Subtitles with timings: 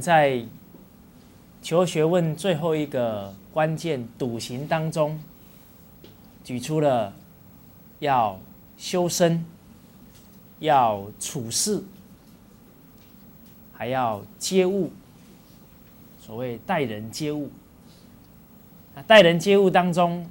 [0.00, 0.44] 在
[1.62, 5.20] 求学问最后一个关键笃行当中，
[6.44, 7.12] 举出了
[7.98, 8.38] 要
[8.76, 9.44] 修身、
[10.60, 11.82] 要处事，
[13.72, 14.90] 还要接物。
[16.20, 17.50] 所谓待人接物，
[18.94, 20.28] 那待人接物当中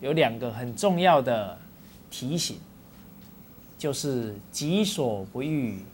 [0.00, 1.56] 有两个很重要的
[2.10, 2.58] 提醒，
[3.78, 5.84] 就是己所不欲，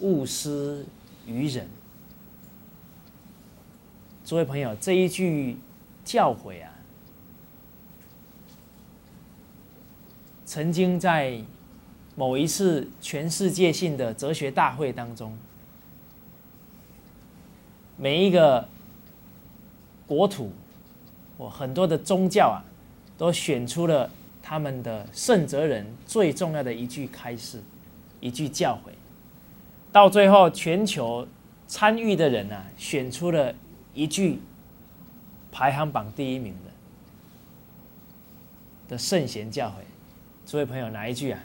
[0.00, 0.86] 勿施
[1.26, 1.68] 于人。
[4.24, 5.58] 诸位朋友，这一句
[6.02, 6.72] 教诲啊，
[10.46, 11.38] 曾经在
[12.16, 15.36] 某一次全世界性的哲学大会当中。
[17.98, 18.66] 每一个
[20.06, 20.50] 国土，
[21.36, 22.64] 我很多的宗教啊，
[23.18, 24.10] 都选出了
[24.42, 27.62] 他们的圣哲人最重要的一句开示，
[28.20, 28.90] 一句教诲。
[29.92, 31.28] 到最后，全球
[31.68, 33.54] 参与的人啊，选出了
[33.94, 34.40] 一句
[35.50, 36.70] 排行榜第一名的
[38.88, 39.84] 的圣贤教诲。
[40.46, 41.40] 诸位朋友，哪一句啊？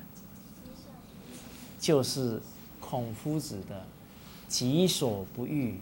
[1.80, 2.42] 就是
[2.80, 3.86] 孔夫子的
[4.50, 5.80] “己所不欲”。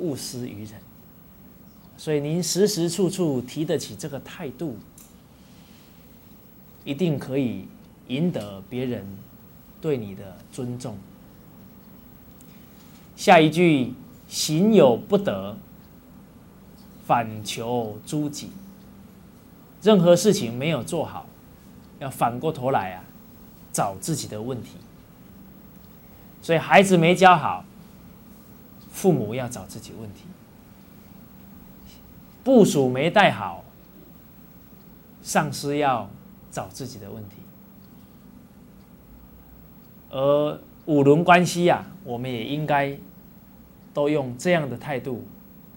[0.00, 0.74] 勿施于人，
[1.96, 4.76] 所以您时时处处提得起这个态度，
[6.84, 7.66] 一定可以
[8.06, 9.04] 赢得别人
[9.80, 10.96] 对你的尊重。
[13.16, 13.92] 下一句
[14.28, 15.56] “行有不得，
[17.06, 18.52] 反求诸己”，
[19.82, 21.26] 任何事情没有做好，
[21.98, 23.04] 要反过头来啊，
[23.72, 24.76] 找自己的问题。
[26.42, 27.64] 所以孩子没教好。
[28.90, 30.24] 父母要找自己问题，
[32.42, 33.62] 部署没带好，
[35.22, 36.10] 上司要
[36.50, 37.36] 找自己的问题，
[40.10, 42.98] 而五伦关系呀，我们也应该
[43.98, 45.26] 都用这样的态度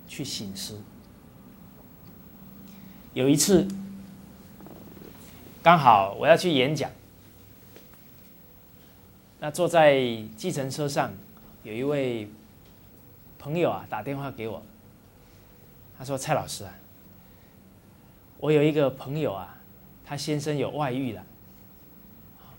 [0.07, 0.79] 去醒思。
[3.15, 3.67] 有一次，
[5.63, 6.91] 刚好我要去演讲，
[9.39, 9.99] 那坐在
[10.37, 11.11] 计程车上
[11.63, 12.29] 有一位。
[13.39, 14.61] 朋友啊，打电话给我，
[15.97, 16.71] 他说：“蔡老师啊，
[18.37, 19.57] 我有一个朋友啊，
[20.05, 21.25] 他先生有外遇了，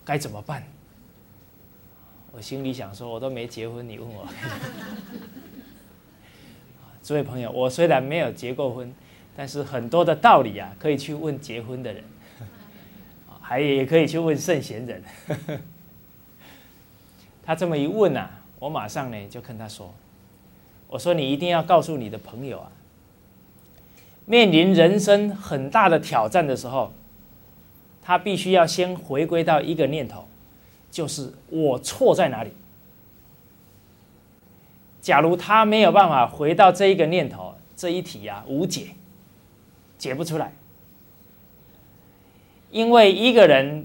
[0.04, 0.64] 该怎么办？”
[2.34, 4.26] 我心里想说：“我都没结婚，你问我。”
[7.12, 8.90] 这位朋友，我虽然没有结过婚，
[9.36, 12.02] 但是很多的道理啊，可以去问结婚的人，
[13.38, 15.02] 还也可以去问圣贤人。
[17.44, 19.92] 他这么一问啊，我马上呢就跟他说。
[20.88, 22.72] 我说你一定要告诉你的朋友啊，
[24.24, 26.94] 面临人生很大的挑战的时候，
[28.02, 30.26] 他必须要先回归到一个念头，
[30.90, 32.52] 就是我错在哪里。
[35.02, 38.94] 假如他没有办法回到这一个念头，这一题啊无解，
[39.98, 40.54] 解不出来。
[42.70, 43.84] 因为一个人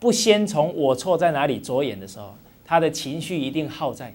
[0.00, 4.14] 不先从我错在哪里着眼的时候，他的情绪一定耗在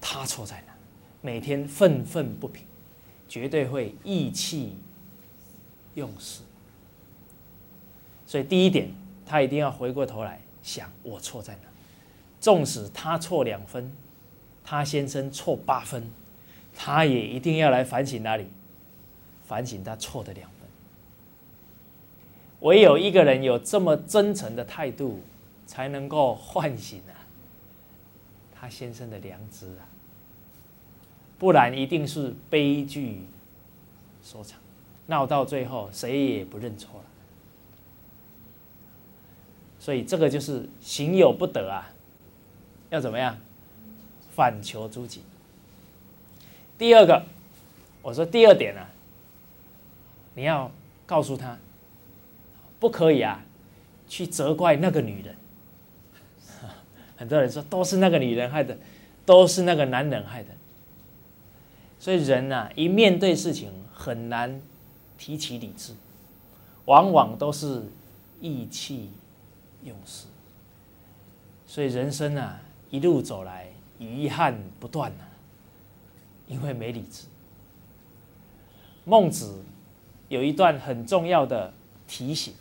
[0.00, 0.72] 他错在哪。
[1.20, 2.64] 每天愤愤不平，
[3.28, 4.76] 绝对会意气
[5.94, 6.40] 用事。
[8.24, 8.88] 所以第一点，
[9.26, 11.60] 他一定要回过头来想：我错在哪？
[12.40, 13.92] 纵使他错两分，
[14.70, 16.10] 他先生错八分，
[16.76, 18.46] 他也一定要来反省哪里？
[19.46, 20.68] 反省他错的两分。
[22.60, 25.20] 唯有一个人有这么真诚的态度，
[25.66, 27.16] 才能够唤醒啊
[28.54, 29.88] 他先生的良知啊。
[31.38, 33.22] 不然一定是悲剧
[34.22, 34.60] 收场，
[35.06, 37.06] 闹到最后谁也不认错了。
[39.80, 41.90] 所以这个就是行有不得啊，
[42.90, 43.38] 要怎么样？
[44.38, 45.20] 反求诸己。
[46.78, 47.24] 第二个，
[48.02, 48.86] 我说第二点呢，
[50.36, 50.70] 你要
[51.06, 51.58] 告诉他，
[52.78, 53.42] 不可以啊，
[54.08, 55.34] 去责怪那个女人。
[57.18, 58.78] 很多人说都是那个女人害的，
[59.26, 60.50] 都是那个男人害的。
[61.98, 64.62] 所以人呐，一面对事情很难
[65.18, 65.94] 提起理智，
[66.84, 67.82] 往往都是
[68.40, 69.10] 意气
[69.82, 70.26] 用事。
[71.66, 73.67] 所以人生啊，一路走来
[73.98, 75.24] 遗憾不断呐，
[76.46, 77.26] 因为没理智。
[79.04, 79.62] 孟子
[80.28, 81.72] 有一段很重要的
[82.06, 82.54] 提醒，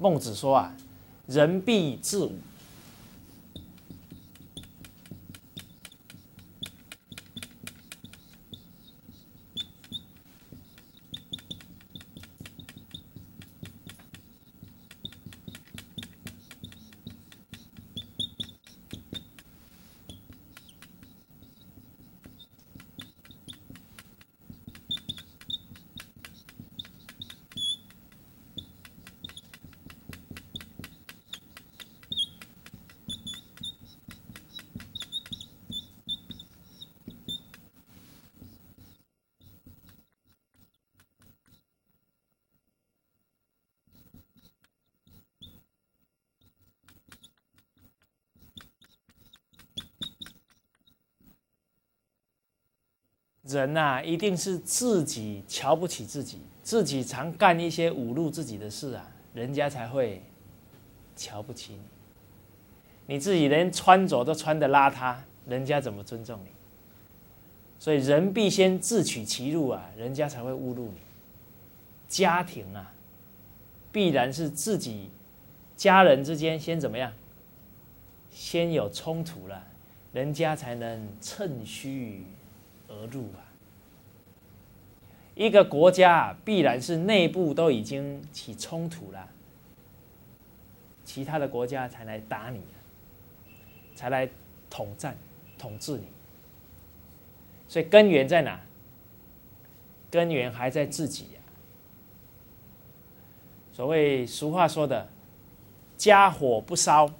[0.00, 0.74] 孟子说啊
[1.28, 2.32] ：“人必自侮。”
[53.48, 60.22] 人呐，一定是自己瞧不起自己，自己常干一些侮辱自己的事啊，人家才会
[61.16, 61.80] 瞧不起你。
[63.14, 65.16] 你自己连穿着都穿的邋遢，
[65.46, 66.50] 人家怎么尊重你？
[67.78, 70.98] 所以人必先自取其辱啊，人家才会侮辱你。
[72.06, 72.92] 家庭啊，
[73.90, 75.10] 必然是自己
[75.74, 77.12] 家人之间先怎么样？
[78.30, 79.66] 先有冲突了，
[80.12, 82.24] 人家才能趁虚
[82.88, 83.44] 而入啊。
[85.34, 89.28] 一个国家必然是内部都已经起冲突了，
[91.04, 92.60] 其他的国家才来打你。
[93.94, 94.30] 才来
[94.70, 95.16] 统战、
[95.58, 96.04] 统治你，
[97.66, 98.60] 所以根源在哪？
[100.08, 101.40] 根源还在自己呀。
[103.72, 105.08] 所谓俗话说的
[105.98, 107.10] “家火不烧，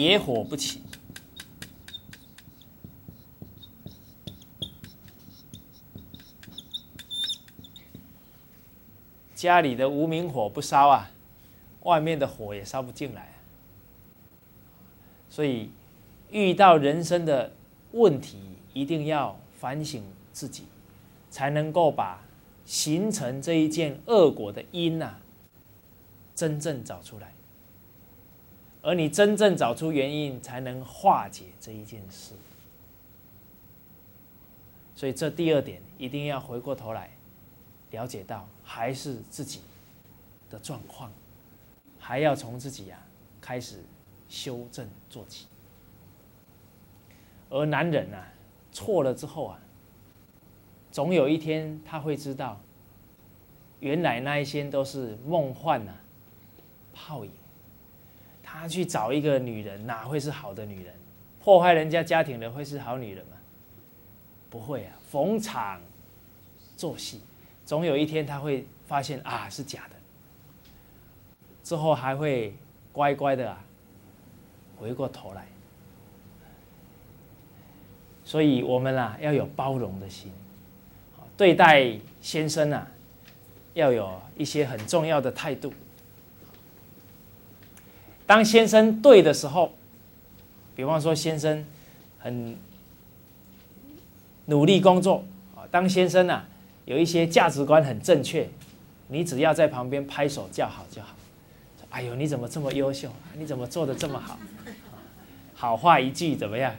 [0.00, 0.82] 野火不起”。
[9.34, 11.10] 家里的无名火不烧啊，
[11.84, 13.32] 外面的火也烧不进来。
[15.30, 15.70] 所以
[16.30, 17.52] 遇到人生的
[17.92, 18.38] 问题，
[18.74, 20.64] 一定要反省自己，
[21.30, 22.22] 才能够把
[22.66, 25.14] 形成这一件恶果的因呐，
[26.34, 27.32] 真正找出来。
[28.82, 32.34] 而你真正找出原因，才能化解这一件事。
[34.94, 37.10] 所以这第二点，一定要回过头来。
[37.90, 39.60] 了解到还是自己
[40.48, 41.10] 的状况，
[41.98, 42.96] 还要从自己呀
[43.40, 43.82] 开始
[44.28, 45.46] 修正做起。
[47.48, 48.24] 而男人呐，
[48.70, 49.58] 错了之后啊，
[50.92, 52.60] 总有一天他会知道，
[53.80, 55.92] 原来那一些都是梦幻呐，
[56.94, 57.32] 泡影。
[58.52, 60.92] 他去找一个女人，哪会是好的女人？
[61.42, 63.36] 破坏人家家庭的会是好女人吗？
[64.50, 65.80] 不会啊，逢场
[66.76, 67.20] 作戏。
[67.64, 69.94] 总有一天他会发现啊是假的，
[71.62, 72.52] 之后还会
[72.92, 73.64] 乖乖的啊
[74.76, 75.46] 回过头来。
[78.24, 80.32] 所以我们啊要有包容的心，
[81.36, 82.86] 对待先生啊
[83.74, 85.72] 要有一些很重要的态度。
[88.30, 89.72] 当先生对的时候，
[90.76, 91.66] 比方说先生
[92.20, 92.56] 很
[94.46, 95.24] 努力工作
[95.56, 96.46] 啊，当先生啊。
[96.84, 98.48] 有一些价值观很正确，
[99.08, 101.08] 你只要在旁边拍手叫好就好。
[101.90, 103.10] 哎呦，你怎么这么优秀？
[103.36, 104.38] 你怎么做的这么好？
[105.52, 106.72] 好话一句怎么样？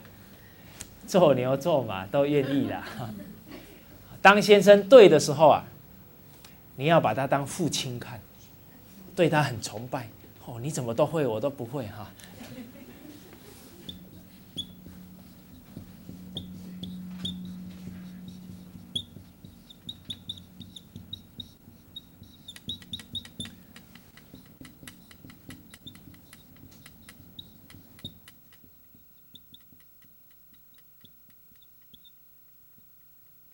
[1.05, 2.81] 做牛做马都愿意的。
[4.22, 5.65] 当先生对的时候啊，
[6.77, 8.22] 你要把他当父亲看，
[9.17, 10.08] 对他很崇拜。
[10.45, 12.12] 哦，你怎么都会，我都不会哈。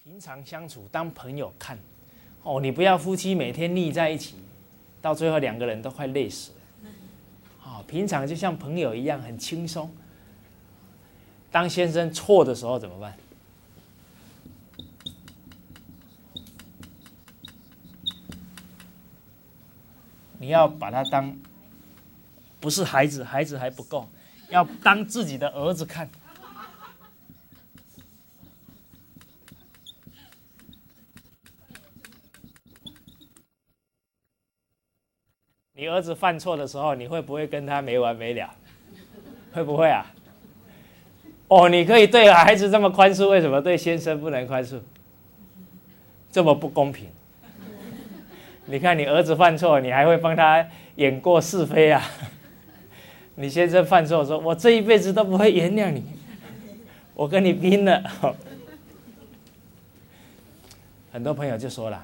[0.04, 1.78] 平常相处当朋友看，
[2.42, 4.36] 哦，你不要夫妻每天腻在一起，
[5.00, 6.57] 到最后两个人都快累死了。
[7.84, 9.92] 平常就像朋友一样很轻松。
[11.52, 13.14] 当先生错的时候怎么办？
[20.40, 21.36] 你要把他当
[22.60, 24.08] 不是孩子，孩子还不够，
[24.50, 26.10] 要当自己的儿子看。
[35.80, 38.50] 你儿子犯错的时候，你会不会跟他没完没了？
[39.54, 40.12] 会不会啊？
[41.50, 44.80] 哦，你可以对孩子这么宽恕，为什么对先生不能宽恕？
[46.32, 47.08] 这么不公平！
[48.66, 52.02] 你看你儿子犯错，你还会帮他演过是非啊？
[53.36, 56.04] 你先生犯错，说我这一辈子都不会原谅你，
[57.14, 58.04] 我跟你拼了！
[61.14, 62.04] 很多朋友就说了。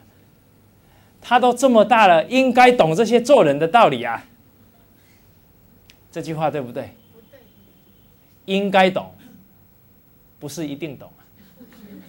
[1.25, 4.25] 他都这么大了，应该懂这些做人的道理啊。
[6.11, 6.93] 这句话对不对？
[8.45, 9.15] 应该懂，
[10.37, 11.09] 不是一定懂。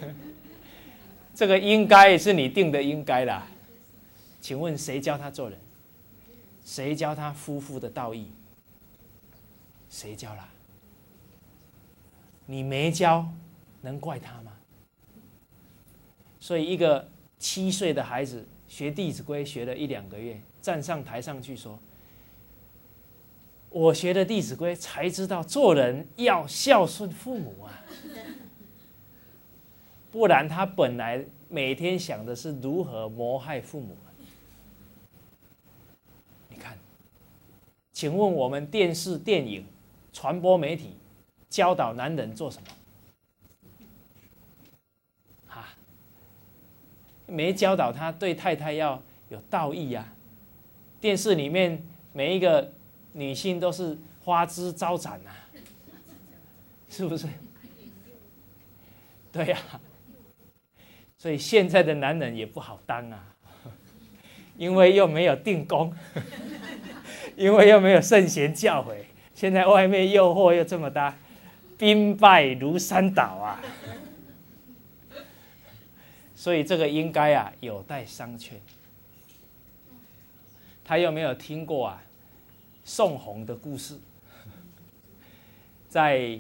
[1.33, 3.47] 这个应该是你定的应该啦。
[4.41, 5.57] 请问谁教他做人？
[6.65, 8.33] 谁教他夫妇的道义？
[9.89, 10.49] 谁教了？
[12.47, 13.27] 你没教，
[13.81, 14.53] 能怪他吗？
[16.41, 18.45] 所以一个七岁的孩子。
[18.75, 21.79] 学《弟子规》学了一两个月，站上台上去说
[23.71, 27.71] ：“我学的《弟子规》，才知道做人要孝顺父母啊！
[30.11, 33.97] 不然他本来每天想的是如何谋害父母。”
[36.51, 36.77] 你看，
[37.93, 39.65] 请问我们电视、电影、
[40.13, 40.97] 传播媒体
[41.49, 42.67] 教导男人做什么？
[47.35, 50.07] 没教导他对太太要有道义啊。
[51.01, 52.73] 电视里面每一个
[53.13, 55.31] 女性都是花枝招展呐，
[56.89, 57.27] 是不是？
[59.33, 59.59] 对呀。
[61.19, 63.19] 所以现在的男人也不好当啊，
[64.59, 65.91] 因为又没有定功，
[67.35, 68.95] 因为又没有圣贤教诲，
[69.35, 71.17] 现在外面诱惑又这么大，
[71.79, 73.59] 兵败如山倒啊。
[76.45, 78.53] 所以这个应该啊有待商榷。
[80.85, 82.03] 他有没有听过啊
[82.85, 83.99] 宋弘的故事？
[85.89, 86.39] 在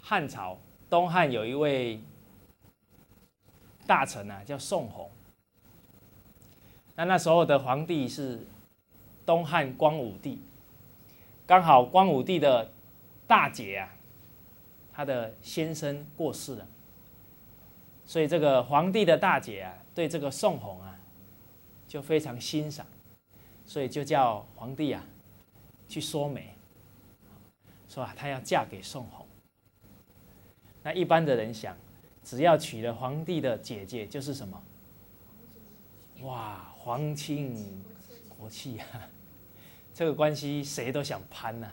[0.00, 0.56] 汉朝
[0.88, 2.00] 东汉有一位
[3.86, 5.10] 大臣啊，叫宋弘。
[6.96, 8.40] 那那时候的皇帝是
[9.26, 10.40] 东汉光武帝，
[11.46, 12.72] 刚好光武帝的
[13.26, 13.92] 大姐啊，
[14.94, 16.66] 他的先生过世了。
[18.08, 20.98] 所以这个皇帝的大姐啊，对这个宋弘啊，
[21.86, 22.86] 就非常欣赏，
[23.66, 25.04] 所以就叫皇帝啊
[25.90, 26.54] 去说媒，
[27.86, 29.26] 说啊，她要嫁给宋弘。
[30.82, 31.76] 那一般的人想，
[32.24, 34.62] 只要娶了皇帝的姐姐，就是什么？
[36.22, 37.84] 哇，皇亲
[38.38, 38.86] 国戚啊！
[39.92, 41.70] 这个关系谁都想攀呐。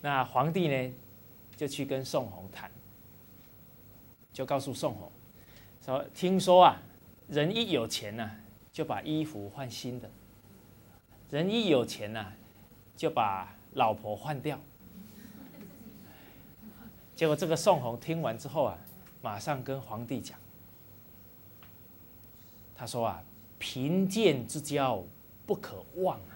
[0.00, 0.94] 那皇帝呢，
[1.56, 2.70] 就去跟宋弘谈。
[4.36, 5.10] 就告诉宋弘
[5.82, 6.76] 说：“听说啊，
[7.26, 8.30] 人一有钱呐，
[8.70, 10.06] 就把衣服换新的；
[11.30, 12.30] 人一有钱呐，
[12.98, 14.60] 就把老婆换掉。”
[17.16, 18.76] 结果这个宋弘听完之后啊，
[19.22, 20.38] 马上跟皇帝讲
[22.76, 23.22] ：“他说啊，
[23.58, 25.02] 贫贱之交
[25.46, 26.35] 不可忘啊。”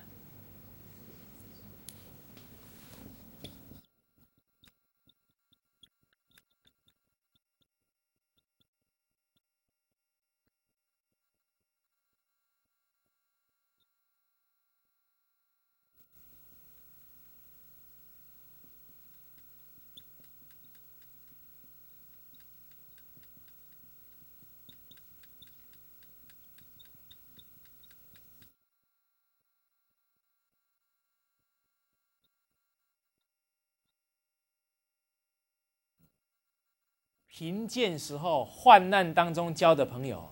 [37.31, 40.29] 贫贱时候、患难当中交的朋友，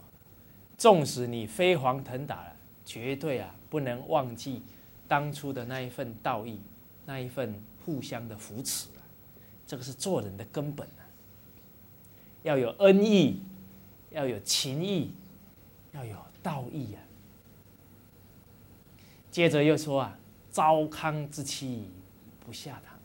[0.77, 4.63] 纵使你飞黄腾达了，绝对啊不能忘记
[5.07, 6.61] 当初的那一份道义，
[7.07, 8.89] 那一份互相的扶持
[9.67, 11.07] 这个是做人的根本啊！
[12.43, 13.43] 要有恩义，
[14.11, 15.13] 要有情义，
[15.93, 17.01] 要有道义啊！
[19.31, 20.19] 接着又说啊，
[20.51, 21.89] 糟糠之妻
[22.45, 22.98] 不下堂。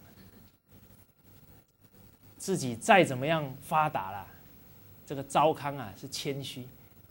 [2.43, 4.27] 自己再怎么样发达了，
[5.05, 6.63] 这个糟糠啊是谦虚，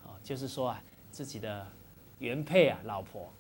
[0.05, 1.67] 啊，就是说啊，自己的
[2.19, 3.33] 原配啊、老婆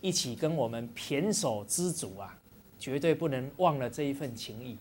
[0.00, 2.38] 一起跟我们胼手知足啊，
[2.78, 4.78] 绝对不能忘了这一份情谊，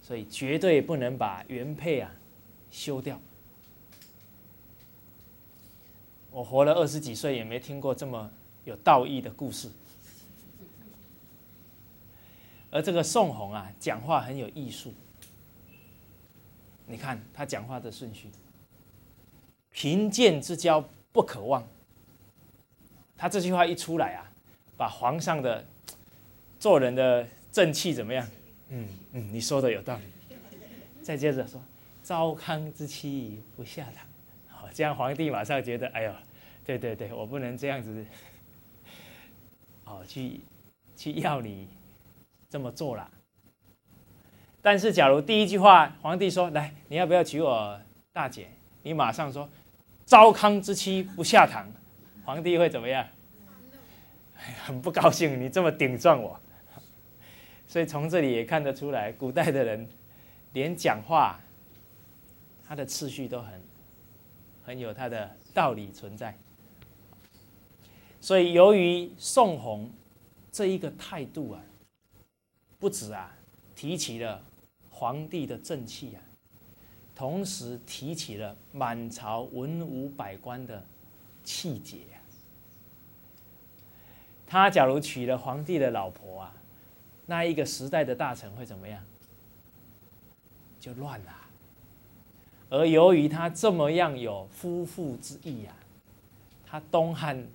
[0.00, 2.10] 所以绝对不能把原配啊
[2.70, 3.20] 休掉。
[6.30, 8.30] 我活了二十几岁，也没听过这么
[8.64, 9.68] 有道义的故事。
[12.72, 14.92] 而这个宋弘啊，讲话很有艺术。
[16.86, 18.28] 你看他讲话的顺序：
[19.70, 21.62] 贫贱之交不可忘。
[23.16, 24.24] 他这句话一出来啊，
[24.76, 25.64] 把皇上的
[26.58, 28.26] 做人的正气怎么样？
[28.70, 30.02] 嗯嗯，你说的有道理。
[31.02, 31.62] 再接着说：
[32.02, 34.06] 糟糠之妻不下堂。
[34.48, 36.14] 好，这样皇帝马上觉得：哎呦，
[36.64, 38.04] 对对对，我不能这样子，
[39.84, 40.40] 好，去
[40.96, 41.68] 去要你。
[42.52, 43.10] 这么做了，
[44.60, 47.80] 但是假如第一句话皇帝说：“来，你要不要娶我
[48.12, 48.46] 大姐？”
[48.84, 49.48] 你马上说
[50.04, 51.66] ：“糟糠之妻不下堂。”
[52.26, 53.06] 皇帝会怎么样？
[54.62, 56.38] 很不高兴，你这么顶撞我。
[57.66, 59.88] 所以从这里也看得出来，古代的人
[60.52, 61.40] 连讲话，
[62.68, 63.62] 他的次序都很
[64.62, 66.36] 很有他的道理存在。
[68.20, 69.90] 所以由于宋弘
[70.50, 71.62] 这一个态度啊。
[72.82, 73.32] 不止啊，
[73.76, 74.42] 提起了
[74.90, 76.20] 皇帝的正气啊，
[77.14, 80.84] 同时提起了满朝文武百官的
[81.44, 82.18] 气节啊。
[84.48, 86.52] 他假如娶了皇帝的老婆啊，
[87.26, 89.00] 那一个时代的大臣会怎么样？
[90.80, 91.32] 就乱了。
[92.68, 95.76] 而由于他这么样有夫妇之义啊，
[96.66, 97.46] 他东汉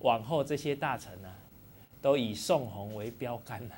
[0.00, 1.32] 往后这些大臣呢，
[2.02, 3.74] 都以宋弘为标杆呐。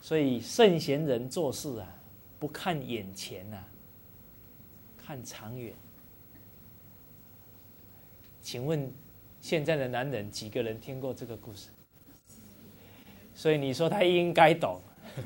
[0.00, 1.94] 所以圣贤人做事啊，
[2.38, 3.58] 不看眼前呐，
[4.96, 5.74] 看长远。
[8.42, 8.90] 请问？
[9.40, 11.68] 现在的男人几个人听过这个故事？
[13.32, 14.80] 所以你说他应该懂。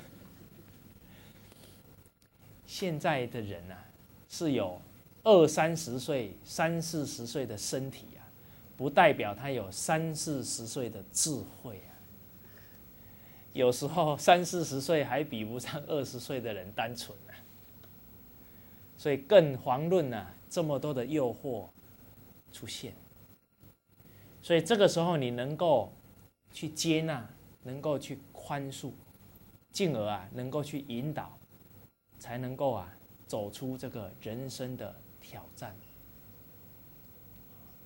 [2.67, 3.85] 现在的人啊，
[4.29, 4.79] 是有
[5.23, 8.21] 二三十岁、三四十岁的身体啊，
[8.77, 11.81] 不代表他有三四十岁的智慧。
[13.53, 17.37] 有时候三四十岁还比不上二十岁的人单纯啊。
[18.97, 21.67] 所以更遑论呢，这么多的诱惑
[22.53, 22.95] 出现。
[24.41, 25.93] 所以这个时候，你能够
[26.53, 27.29] 去接纳，
[27.63, 28.91] 能够去宽恕，
[29.71, 31.37] 进而啊，能够去引导，
[32.19, 32.93] 才能够啊，
[33.27, 35.77] 走出这个人生的挑战。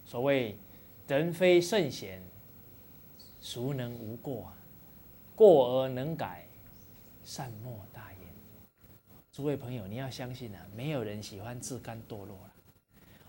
[0.05, 0.59] 所谓
[1.09, 2.23] “人非圣贤，
[3.41, 4.45] 孰能无过？
[4.45, 4.56] 啊
[5.37, 6.45] 过而能改，
[7.23, 8.21] 善莫大焉。”
[9.31, 12.51] 诸位朋友，你要相信啊，没有人喜欢自甘堕落了，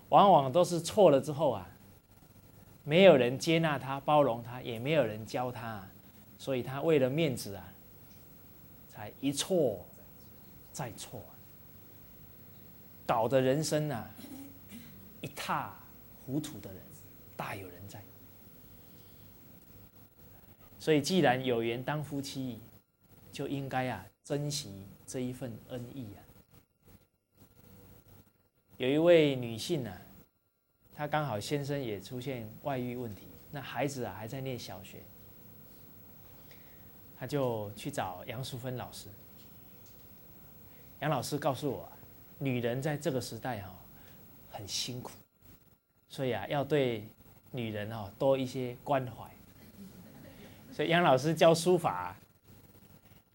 [0.08, 1.68] 往往都是错了之后啊。
[2.84, 5.86] 没有人接纳他、包容他，也没有人教他，
[6.38, 7.68] 所以他为了面子啊，
[8.88, 9.84] 才一错
[10.72, 11.22] 再错，
[13.06, 14.08] 搞得人生啊
[15.20, 15.76] 一塌
[16.24, 16.80] 糊涂的人
[17.36, 18.02] 大有人在。
[20.88, 22.58] 所以，既然有缘当夫妻，
[23.30, 26.18] 就应该啊珍惜这一份恩义啊。
[28.78, 29.92] 有一位女性呢。
[30.94, 35.02] 她刚好先生也出现外遇问题，那孩子啊还在念小学，
[37.18, 39.10] 她就去找杨淑芬老师。
[41.00, 41.86] 杨老师告诉我，
[42.38, 43.78] 女人在这个时代哈
[44.50, 45.10] 很辛苦，
[46.08, 47.06] 所以啊要对
[47.50, 49.30] 女人哦多一些关怀。
[50.78, 52.14] 所以杨老师教书法，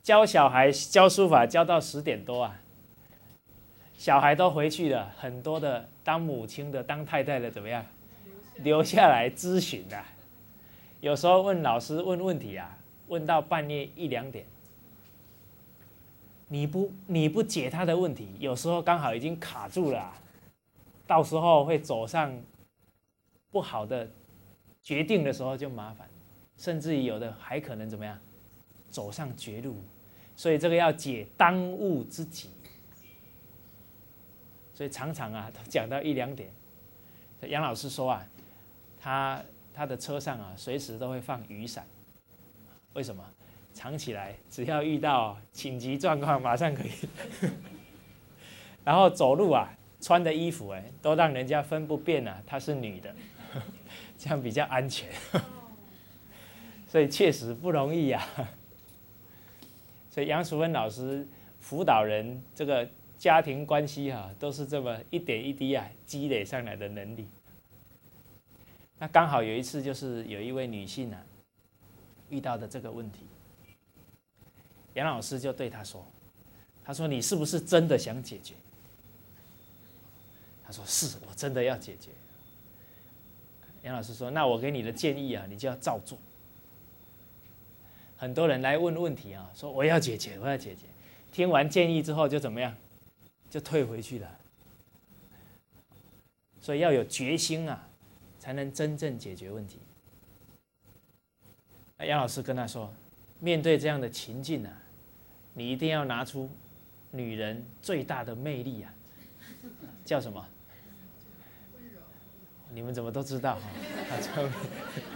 [0.02, 2.58] 教小孩教书法教到十点多啊。
[3.98, 7.86] 小孩都回去了，很多的当母亲的、当太太的怎么样？
[8.60, 10.02] 留下来咨询的，
[11.02, 12.78] 有时候问老师问问题啊，
[13.10, 14.46] 问到半夜一两点，
[16.48, 20.14] 你不你不解他的问题，有时候刚好已经卡住了，
[21.06, 22.34] 到时候会走上
[23.52, 24.10] 不好的
[24.82, 26.08] 决定的时候就麻烦，
[26.58, 28.18] 甚至于有的还可能怎么样，
[28.90, 29.84] 走上绝路，
[30.36, 32.50] 所以这个要解当务之急。
[34.74, 36.50] 所以常常啊，讲到一两点，
[37.42, 38.26] 杨老师说啊，
[39.00, 41.86] 他他的车上啊，随时都会放雨伞，
[42.94, 43.24] 为什么？
[43.74, 46.92] 藏起来，只要遇到紧急状况，马上可以。
[48.86, 49.68] 然后走路啊，
[50.00, 53.16] 穿的衣服哎，都让人家分不辨啊，她是女的，
[54.18, 55.10] 这样比较安全。
[56.94, 58.24] 所以确实不容易呀。
[60.12, 61.28] 所以杨淑芬老师
[61.60, 62.88] 辅导人这个。
[63.16, 67.26] 家庭关系哈，都是这么一点一滴啊积累上来的能力。
[69.00, 71.24] 那刚好有一次，就是有一位女性啊
[72.30, 73.20] 遇到的这个问题，
[74.96, 76.06] 杨老师就对她说
[76.84, 78.56] ：“他说你是不是真的想解决？”
[80.66, 82.10] 他说：“是我真的要解决。”
[83.84, 86.18] 杨老师说：“那我给你的建议啊，你就要照做。”
[88.24, 90.84] 很多人来问问题啊，说我要解决，我要解决。
[91.30, 92.74] 听完建议之后就怎么样？
[93.50, 94.40] 就退回去了，
[96.62, 97.86] 所以要有决心啊，
[98.40, 99.78] 才能真正解决问题。
[102.00, 102.94] 杨老师跟他说，
[103.42, 104.72] 面对这样的情境啊，
[105.54, 106.50] 你一定要拿出
[107.12, 108.94] 女人最大的魅力啊，
[110.06, 110.48] 叫什么？
[112.70, 113.70] 你们怎么都知道哈？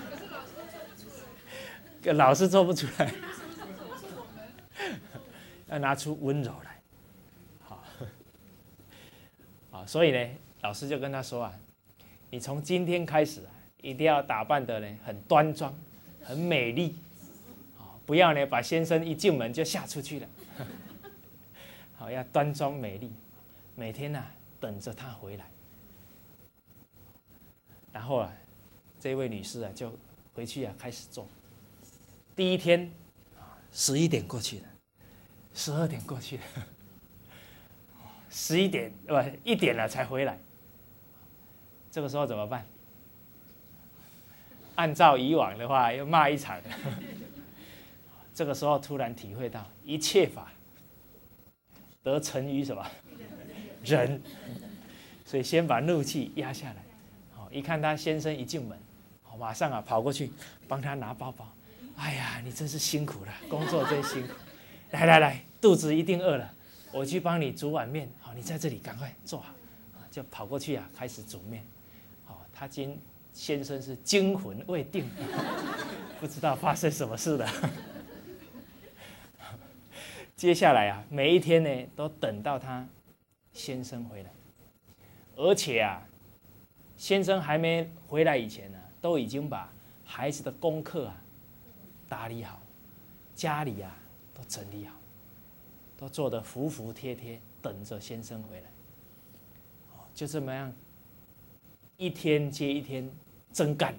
[2.14, 3.14] 老师做不出来，
[5.68, 6.82] 要拿出温柔来。
[7.62, 7.84] 好。
[9.86, 10.30] 所以呢，
[10.62, 11.54] 老师就跟他说啊，
[12.30, 15.74] 你从今天开始啊，一定要打扮的呢很端庄，
[16.22, 16.96] 很美丽，
[18.06, 20.28] 不要呢把先生一进门就吓出去了，
[21.96, 23.14] 好要端庄美丽，
[23.76, 24.26] 每天呐
[24.60, 25.46] 等着他回来，
[27.94, 28.34] 然后啊，
[29.00, 29.94] 这位女士啊就
[30.34, 31.26] 回去啊开始做，
[32.38, 32.88] 第一天
[33.36, 34.66] 啊十一点过去的，
[35.56, 36.44] 十二点过去的。
[38.30, 40.38] 十一点不一点了才回来，
[41.90, 42.64] 这个时候怎么办？
[44.76, 46.62] 按照以往的话，要骂一场。
[48.36, 50.52] 这个时候突然体会到一切法
[52.04, 52.86] 得成于什么
[53.84, 54.22] 人，
[55.26, 56.76] 所以先把怒气压下来。
[57.36, 58.78] 好，一看他先生一进门，
[59.40, 60.32] 马上啊跑过去
[60.68, 61.52] 帮他拿包包。
[61.98, 64.34] 哎呀，你真是辛苦了，工作真辛苦。
[64.92, 66.54] 来来来，肚子一定饿了，
[66.92, 68.08] 我去帮你煮碗面。
[68.22, 69.54] 好，你在这里赶快坐好，
[70.12, 71.66] 就跑过去啊，开始煮面。
[72.24, 73.00] 好，他今
[73.34, 75.10] 先生是惊魂未定，
[76.22, 77.50] 不知道发生什么事了。
[80.38, 82.88] 接下来啊，每一天呢，都等到他
[83.54, 84.30] 先生回来，
[85.36, 86.08] 而且啊，
[86.96, 89.74] 先生还没回来以前呢，都已经把
[90.06, 91.24] 孩子的功课啊。
[92.08, 92.62] 打理好，
[93.36, 93.96] 家里啊
[94.34, 94.96] 都整理好，
[95.98, 98.70] 都做得服服帖帖，等着先生回来。
[99.94, 100.72] 哦，就这么样，
[101.98, 103.12] 一天接一天，
[103.52, 103.94] 真干，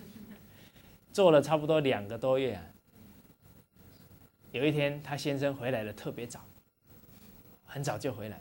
[1.12, 2.64] 做了差不多两个多月啊。
[4.52, 6.44] 有一天，他先生回来的特别早，
[7.64, 8.40] 很早就回来，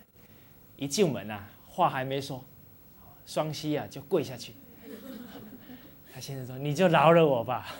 [0.78, 2.44] 一进门啊，话还没说，
[3.26, 4.54] 双膝啊就跪下去。
[6.15, 7.75] 他先生说：“你就饶了我吧。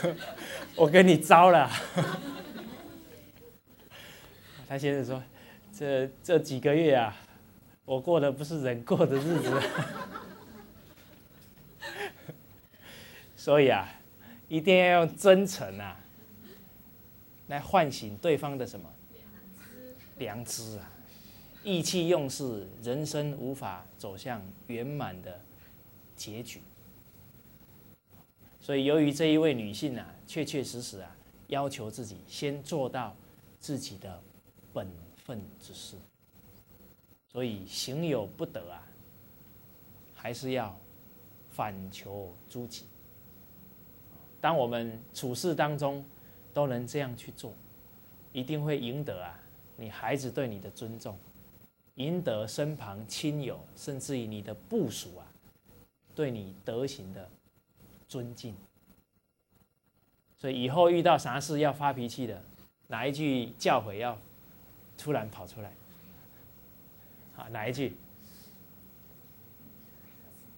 [0.74, 1.70] ”我跟你招了，
[4.66, 5.22] 他先生说
[5.78, 7.14] ：“这这几个月啊，
[7.84, 9.62] 我过的不是人过的日子，
[13.36, 13.86] 所以啊，
[14.48, 15.94] 一定要用真诚啊，
[17.48, 18.88] 来唤醒对方的什么？
[20.16, 20.90] 良知啊，
[21.62, 25.38] 意气用事，人生无法走向圆满的
[26.16, 26.60] 结局。”
[28.60, 31.16] 所以，由于这一位女性啊，确确实实啊，
[31.48, 33.14] 要求自己先做到
[33.58, 34.22] 自己的
[34.72, 35.96] 本分之事，
[37.30, 38.82] 所以行有不得啊，
[40.14, 40.78] 还是要
[41.50, 42.86] 反求诸己。
[44.40, 46.04] 当我们处事当中
[46.54, 47.52] 都能这样去做，
[48.32, 49.38] 一定会赢得啊，
[49.76, 51.18] 你孩子对你的尊重，
[51.96, 55.26] 赢得身旁亲友，甚至于你的部属啊，
[56.14, 57.28] 对你德行的。
[58.08, 58.56] 尊敬，
[60.36, 62.42] 所以以后遇到啥事要发脾气的，
[62.88, 64.18] 哪一句教诲要
[64.98, 65.72] 突然跑出来？
[67.36, 67.94] 好，哪一句？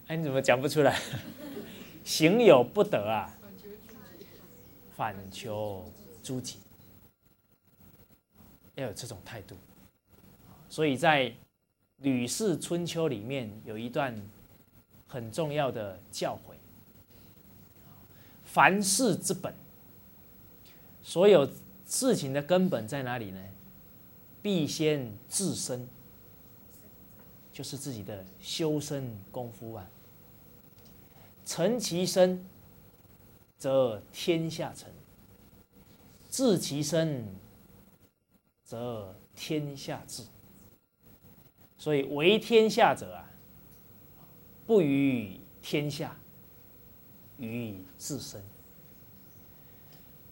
[0.06, 0.98] 哎，你怎么讲不出来？
[2.04, 3.30] 行有不得啊，
[4.96, 5.84] 反求
[6.22, 6.58] 诸己，
[8.76, 9.54] 要有这种态度。
[10.72, 11.28] 所以在
[11.98, 14.18] 《吕氏春秋》里面有一段
[15.06, 16.54] 很重要的教诲。
[18.42, 19.52] 凡事之本，
[21.02, 21.46] 所有
[21.84, 23.44] 事情的根本在哪里呢？
[24.40, 25.86] 必先自身，
[27.52, 29.86] 就是自己的修身功夫啊。
[31.44, 32.42] 成其身，
[33.58, 34.88] 则天下成；
[36.30, 37.26] 治其身，
[38.64, 40.22] 则天下治。
[41.82, 43.28] 所以为天下者啊，
[44.68, 46.16] 不与天下。
[47.38, 48.40] 于自身，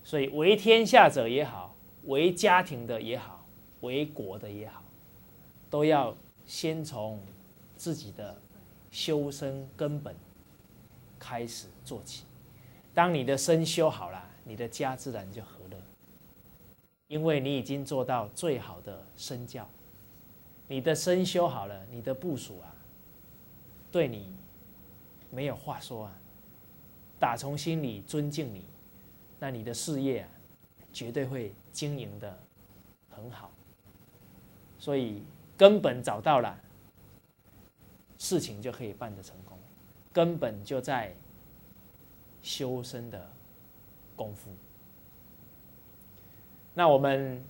[0.05, 3.45] 所以为天下者也好，为家庭的也好，
[3.81, 4.81] 为国的也好，
[5.69, 7.19] 都要先从
[7.77, 8.41] 自己的
[8.93, 10.15] 修身根本
[11.19, 12.27] 开始做起。
[12.95, 15.77] 当你的身修好了，你的家自然就和乐，
[17.09, 19.69] 因为你已经做到最好的身教。
[20.71, 22.73] 你的身修好了，你的部署啊，
[23.91, 24.33] 对你
[25.29, 26.13] 没有话说啊。
[27.19, 28.65] 打从心里尊敬你，
[29.41, 30.29] 那你的事业啊，
[30.93, 32.39] 绝对会经营的
[33.11, 33.51] 很好。
[34.79, 35.25] 所以
[35.59, 36.57] 根本找到了，
[38.17, 39.59] 事情就可以办得成功。
[40.13, 41.13] 根本就在
[42.43, 43.29] 修身的
[44.15, 44.53] 功夫。
[46.75, 47.45] 那我们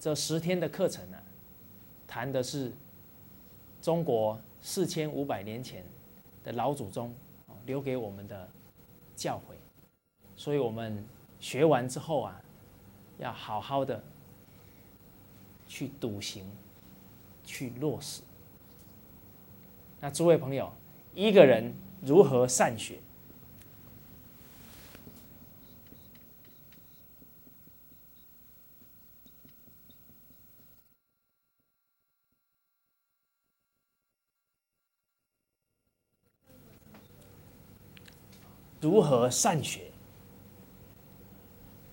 [0.00, 1.16] 这十天的课程呢，
[2.16, 2.72] 谈的是
[3.82, 5.84] 中国四千五百年前
[6.42, 7.14] 的老祖宗
[7.66, 8.48] 留给我们的。
[9.14, 9.54] 教诲，
[10.36, 11.02] 所以我们
[11.40, 12.38] 学完之后啊，
[13.18, 14.02] 要好好的
[15.66, 16.44] 去笃行，
[17.44, 18.22] 去落实。
[20.00, 20.70] 那诸位朋友，
[21.14, 22.98] 一个人如何善学？
[38.86, 39.90] 如何善学？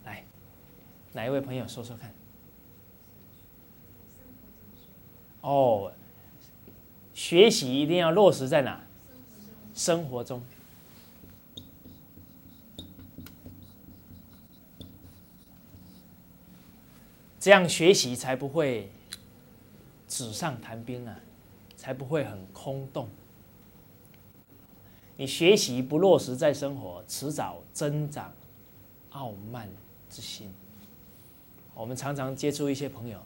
[0.06, 0.23] 来
[1.12, 2.13] 哪一位朋友说说看？
[5.41, 5.91] 哦
[7.15, 8.79] 学习一定要落实在哪？
[9.73, 10.43] 生活中。
[17.39, 18.91] 这样学习才不会
[20.08, 21.19] 纸上谈兵啊
[21.75, 23.10] 才不会很空洞。
[25.15, 28.34] 你学习不落实在生活，迟早增长
[29.12, 29.69] 傲慢
[30.10, 30.52] 之心。
[31.76, 33.17] 我们常常接触一些朋友，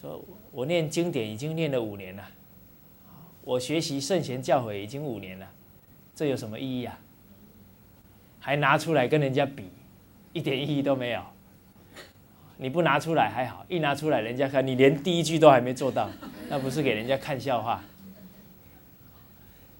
[0.00, 0.22] 说
[0.52, 2.24] 我念经典已经念了五年了，
[3.42, 5.48] 我学习圣贤教诲已经五年了，
[6.14, 6.98] 这有什么意义啊？
[8.40, 9.70] 还拿出来跟人家比，
[10.32, 11.22] 一点意义都没有。
[12.56, 16.10] 你不拿出来还好，一拿出来，人家看你连第一句都还没做到，
[16.48, 17.82] 那不是给人家看笑话？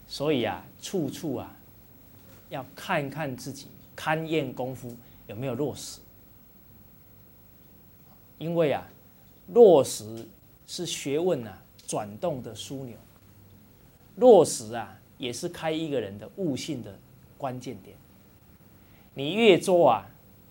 [0.09, 1.55] 所以啊，处处啊，
[2.49, 6.01] 要看看自己勘验功夫有没有落实。
[8.39, 8.89] 因为啊，
[9.49, 10.27] 落实
[10.67, 12.97] 是学问啊转动的枢纽，
[14.17, 16.99] 落实啊也是开一个人的悟性的
[17.37, 17.97] 关键点。
[19.15, 20.07] 你越做啊，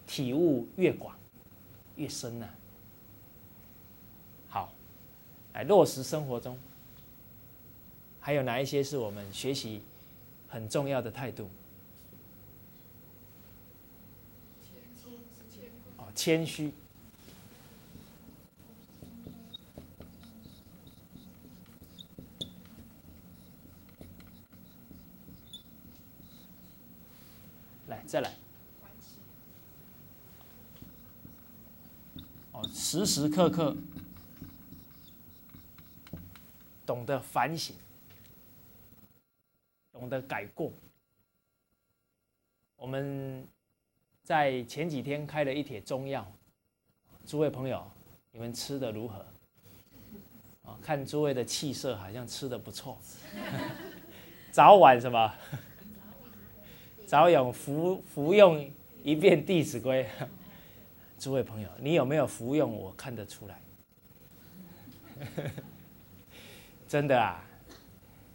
[0.06, 1.16] 体悟越广。
[1.96, 2.48] 越深呐？
[4.50, 4.72] 好，
[5.54, 6.56] 来落实生活中，
[8.28, 9.82] 还有哪一些是我们学习
[10.50, 11.50] 很重要的态度？
[15.96, 16.74] 哦，谦虚。
[27.88, 28.34] 来，再来。
[32.52, 33.74] 哦时时刻刻
[36.86, 37.74] 懂得反省，
[39.98, 40.72] 懂得改过。
[42.76, 43.44] 我们
[44.22, 46.24] 在前几天开了一帖中药，
[47.26, 47.84] 诸位朋友，
[48.32, 49.26] 你们吃的如何？
[50.64, 52.96] 啊，看诸位的气色，好像吃的不错。
[54.52, 55.34] 早晚什么？
[57.08, 58.70] 早有服服用
[59.04, 60.08] 一遍《弟子规》。
[61.18, 62.72] 诸位朋友，你有没有服用？
[62.72, 63.60] 我看得出来，
[66.88, 67.44] 真的啊，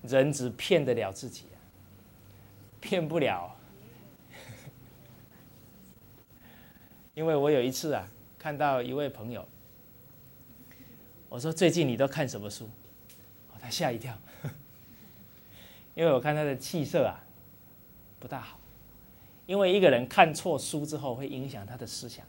[0.03, 1.45] 人只骗得了自己，
[2.83, 3.57] 骗不了。
[7.15, 8.07] 因为我有一次啊，
[8.39, 9.49] 看到一位朋友，
[11.31, 12.69] 我说：“最近你都看什么书？”
[13.63, 14.13] 他吓一跳，
[15.95, 17.23] 因为我看他的气色啊，
[18.19, 18.59] 不大好。
[19.47, 22.27] 因为一个人看错书之后，会影响他的思想。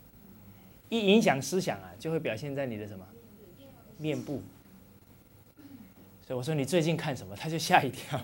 [0.89, 3.03] 一影响思想啊，就会表现在你的什么
[3.97, 4.43] 面部。
[6.27, 8.23] 所以我说你最近看什么，他就吓一跳。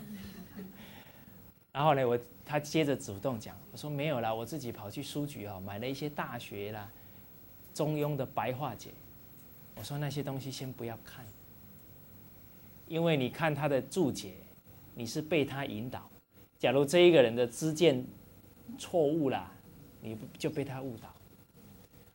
[1.71, 6.89] 然后呢，我他接着主动讲，我说没有啦，我自己跑去书局哈，买了一些大学啦、
[7.73, 8.89] 中庸的白话解。
[9.75, 11.23] 我说那些东西先不要看，
[12.87, 14.33] 因为你看他的注解，
[14.95, 16.09] 你是被他引导。
[16.57, 18.03] 假如这一个人的知见
[18.77, 19.51] 错误啦，
[20.01, 21.07] 你就被他误导。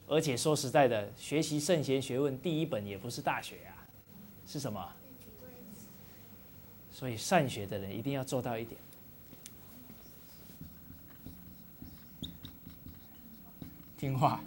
[0.06, 3.86] 而且说实在的，学习圣贤学问第一本也不是大学啊，
[4.46, 4.86] 是什么？
[6.90, 8.78] 所以善学的人一定要做到一点，
[14.04, 14.38] 听话。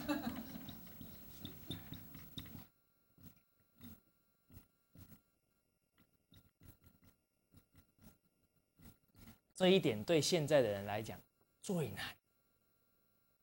[9.56, 11.20] 这一点对现在的人来讲
[11.64, 12.06] 最难，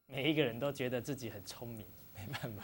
[0.07, 1.85] 每一个人都觉得自己很聪明。
[2.15, 2.63] 没办法，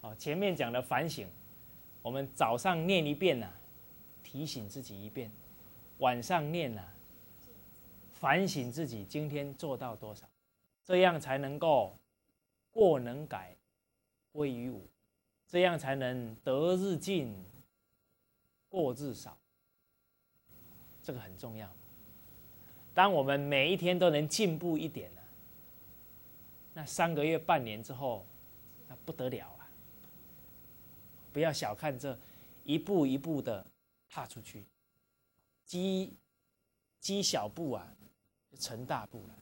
[0.00, 1.26] 好，前面讲的反省，
[2.02, 3.50] 我们早上念一遍呐，
[4.22, 5.28] 提醒自己一遍；
[5.98, 6.84] 晚上念呐，
[8.12, 10.24] 反省自己今天做到多少，
[10.84, 11.96] 这样才能够
[12.70, 13.56] 过能改，
[14.32, 14.88] 归于无，
[15.46, 17.34] 这样才能得日进，
[18.68, 19.38] 过日少。
[21.02, 21.70] 这个很重要。
[22.94, 25.20] 当我们每一天都能进步一点呢？
[26.74, 28.26] 那三个月、半年之后，
[28.88, 29.68] 那不得了啊！
[31.32, 32.18] 不要小看这
[32.64, 33.66] 一步一步的
[34.08, 34.64] 踏出去，
[35.64, 36.12] 积
[37.00, 37.96] 积小步啊，
[38.58, 39.41] 成大步了。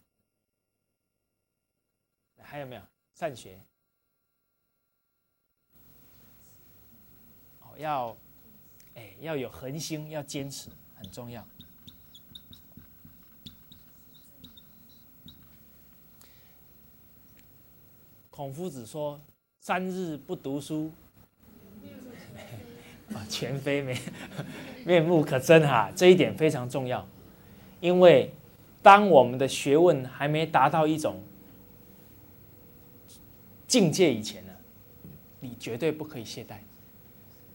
[2.51, 2.83] 还有没有
[3.15, 3.57] 善学？
[7.61, 8.17] 哦，要
[8.97, 11.47] 哎要有恒心，要坚持，很重要。
[18.31, 19.21] 孔夫子说
[19.63, 20.91] ：“三日不读书，
[23.15, 23.97] 啊， 全非面
[24.85, 27.07] 面目可憎哈。”这一点非常重要，
[27.81, 28.35] 因为
[28.83, 31.23] 当我们的学问还没达到一种
[33.71, 34.53] 境界以前呢，
[35.39, 36.57] 你绝对不可以懈怠。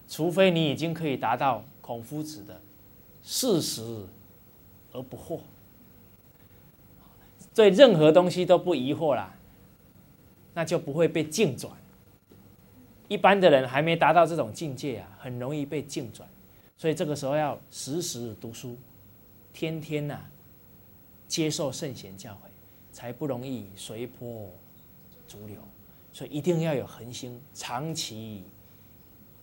[0.08, 2.62] 除非你已经可以达到孔夫子的
[3.22, 4.06] 事实
[4.94, 5.42] 而不惑，
[7.54, 9.36] 对任何东西都不疑惑啦，
[10.54, 11.74] 那就不会被境转。
[13.10, 16.30] 一般的人还没达到这种境界啊，很容易被境转，
[16.78, 18.78] 所以这个时候要时时读书，
[19.52, 20.18] 天天呐
[21.28, 22.48] 接受圣贤教诲，
[22.94, 24.50] 才不容易随波
[25.28, 25.58] 逐流。
[26.16, 28.46] 所以一定要有恒心，长期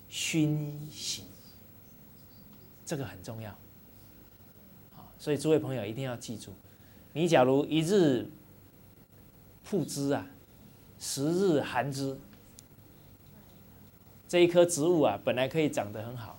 [0.09, 1.25] 熏习，
[2.87, 3.51] 这个很重要。
[4.97, 6.51] 好，所以诸位朋友一定要记住，
[7.13, 8.27] 你假如一日
[9.63, 10.27] 曝之啊，
[10.99, 12.17] 十日寒之。
[14.27, 16.39] 这一棵植物啊，本来可以长得很好，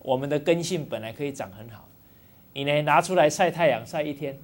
[0.00, 1.88] 我们的根性本来可以长很好，
[2.52, 4.40] 你呢拿出来晒太阳晒一天，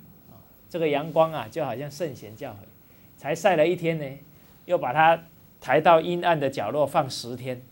[0.71, 2.59] 这个阳光啊就好像圣贤教诲，
[3.17, 4.19] 才晒了一天呢，
[4.67, 5.25] 又把它
[5.61, 7.63] 抬到阴暗的角落放十天，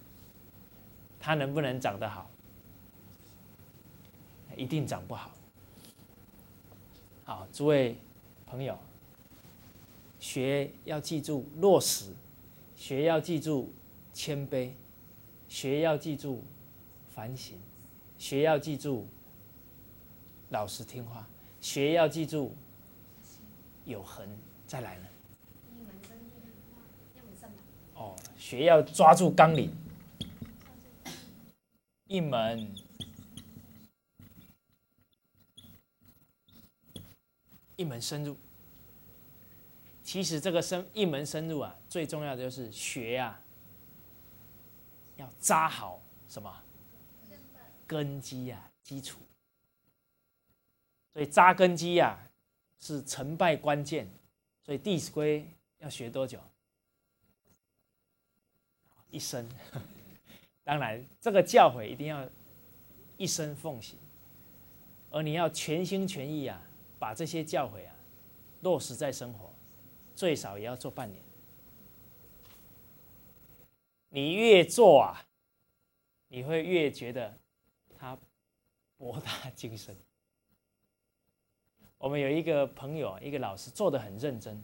[1.20, 2.30] 它能不能长得好？
[4.56, 5.30] 一定长不好。
[7.24, 7.96] 好，诸位
[8.46, 8.78] 朋友，
[10.20, 12.12] 学要记住落实，
[12.76, 13.72] 学要记住
[14.12, 14.72] 谦卑。
[15.48, 16.42] 学要记住
[17.10, 17.58] 反省，
[18.18, 19.06] 学要记住
[20.48, 21.26] 老实听话，
[21.60, 22.54] 学要记住
[23.84, 24.26] 有恒。
[24.66, 25.06] 再来呢？
[27.94, 29.72] 哦，学要抓住纲领，
[32.08, 32.74] 一门
[37.76, 38.36] 一门深入。
[40.02, 43.40] 其实这个深一门深入啊，最重要的就是学呀。
[45.16, 46.52] 要扎好什么
[47.86, 48.70] 根基呀？
[48.82, 49.20] 基础，
[51.12, 52.18] 所以扎根基呀
[52.80, 54.08] 是成败关键。
[54.64, 55.40] 所以《弟子规》
[55.78, 56.40] 要学多久？
[59.12, 59.48] 一生。
[60.64, 62.28] 当然，这个教诲一定要
[63.16, 63.96] 一生奉行，
[65.10, 66.60] 而你要全心全意啊，
[66.98, 67.94] 把这些教诲啊
[68.62, 69.50] 落实在生活，
[70.16, 71.22] 最少也要做半年。
[74.08, 75.24] 你越做啊，
[76.28, 77.34] 你会越觉得
[77.98, 78.16] 他
[78.96, 79.96] 博大精深。
[81.98, 84.62] 我们有一个朋友，一个老师做的很认真，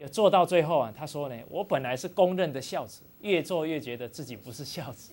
[0.00, 5.12] 有做到最后啊，他说呢：“我本来是公认的孝子，越做越觉得自己不是孝子，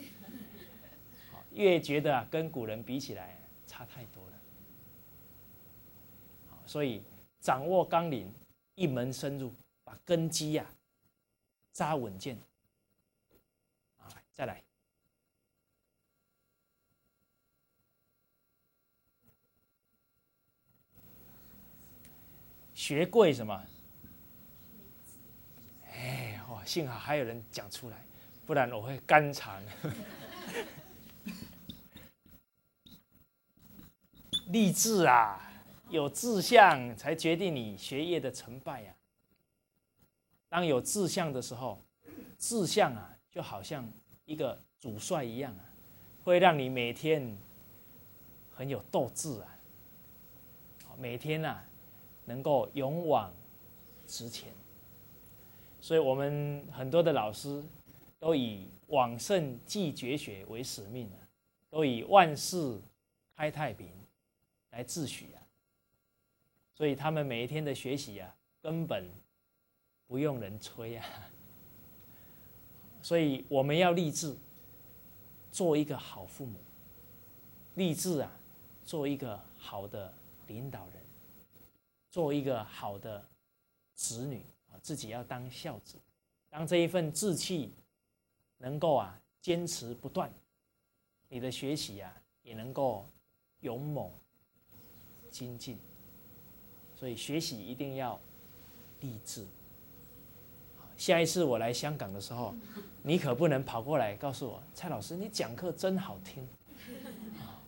[1.51, 4.39] 越觉得啊跟古人比起来差太多了。”
[6.65, 7.03] 所以
[7.41, 8.33] 掌握纲领，
[8.75, 9.51] 一门深入，
[9.83, 10.65] 把根基呀
[11.73, 12.37] 扎稳健。
[13.97, 14.63] 啊再来，
[22.73, 23.61] 学贵什么？
[25.97, 26.63] 哎，哇！
[26.63, 27.97] 幸好还有人讲出来，
[28.45, 29.61] 不然我会肝肠。
[34.49, 35.51] 立志啊，
[35.89, 38.93] 有志向才决定你学业的成败呀。
[40.47, 41.81] 当有志向的时候，
[42.37, 43.85] 志向啊，就好像。
[44.25, 45.63] 一个主帅一样啊，
[46.25, 47.37] 会让你每天
[48.53, 49.47] 很有斗志啊，
[50.99, 51.63] 每天呐
[52.25, 53.33] 能够勇往
[54.05, 54.51] 直前。
[55.87, 57.63] 所以，我们很多的老师
[58.19, 61.23] 都以往圣继绝学为使命啊，
[61.69, 62.77] 都以万世
[63.37, 63.87] 开太平
[64.71, 65.39] 来自诩啊。
[66.73, 69.09] 所以，他们每一天的学习啊，根本
[70.07, 71.05] 不用人催啊。
[73.01, 74.35] 所以我们要立志
[75.53, 76.59] 做一个好父母，
[77.75, 78.29] 立志啊，
[78.83, 80.13] 做一个好的
[80.47, 80.95] 领导人，
[82.11, 83.25] 做一个好的
[83.93, 84.41] 子女，
[84.87, 85.97] 自己要当孝子，
[86.49, 87.73] 当这一份志气
[88.57, 90.31] 能够啊坚持不断，
[91.27, 93.05] 你的学习啊也能够
[93.59, 94.09] 勇猛
[95.29, 95.77] 精进。
[96.95, 98.17] 所以学习一定要
[99.01, 99.45] 励志。
[100.95, 102.55] 下一次我来香港的时候。
[103.03, 106.45] 你可不能跑过来告诉我，蔡老师，你讲课真好听，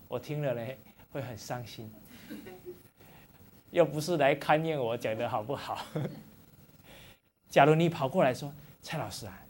[0.08, 0.74] 我听了呢
[1.12, 1.90] 会很伤心。
[3.72, 5.86] 又不是来勘验我讲的好不好。
[7.50, 9.42] 假如你跑过来说，蔡老师啊，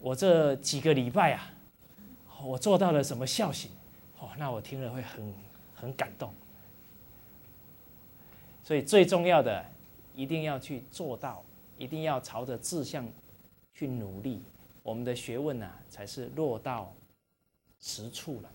[0.00, 1.50] 我这几个礼拜啊，
[2.42, 3.70] 我做到了什么孝行，
[4.20, 5.34] 哦，那我听了会很
[5.74, 6.32] 很感动。
[8.62, 9.64] 所以最重要的，
[10.14, 11.44] 一定要去做到，
[11.78, 13.08] 一定要朝着志向
[13.74, 14.42] 去努力。
[14.82, 16.94] 我们的学问呢，才是落到
[17.80, 18.50] 实处了。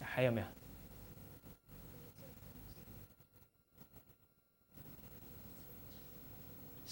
[0.00, 0.46] 还有没有？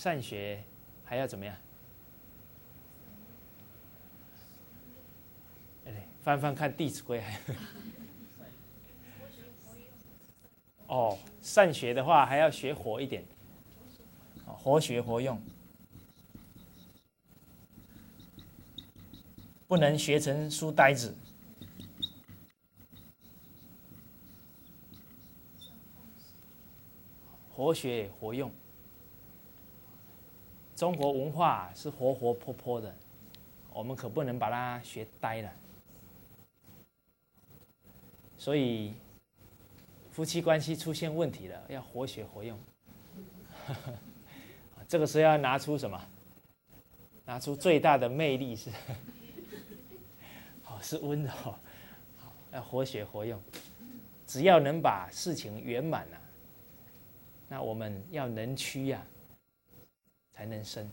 [0.07, 0.63] 善学
[1.05, 1.53] 还要怎么样？
[6.23, 7.21] 翻翻看《弟子规》。
[10.87, 13.25] 哦，善学的话还要学活一点，
[14.47, 15.43] 活学活用，
[19.67, 21.17] 不能学成书呆子。
[27.51, 28.53] 活学活用，
[30.77, 32.95] 中国文化是活活泼泼的，
[33.72, 35.51] 我们可不能把它学呆了。
[38.37, 38.93] 所以，
[40.12, 42.59] 夫妻关系出现问题了，要活学活用。
[44.87, 45.99] 这个时候要拿出什么？
[47.24, 48.70] 拿出最大的魅力是，
[50.62, 51.57] 好是温柔，好
[52.53, 53.41] 要活学活用。
[54.27, 56.20] 只要能把事情圆满了。
[57.49, 59.03] 那我们要能屈呀，
[60.37, 60.87] 才能生。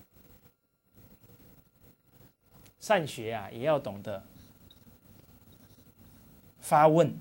[2.79, 4.23] 善学啊，也要懂得
[6.61, 7.13] 发问，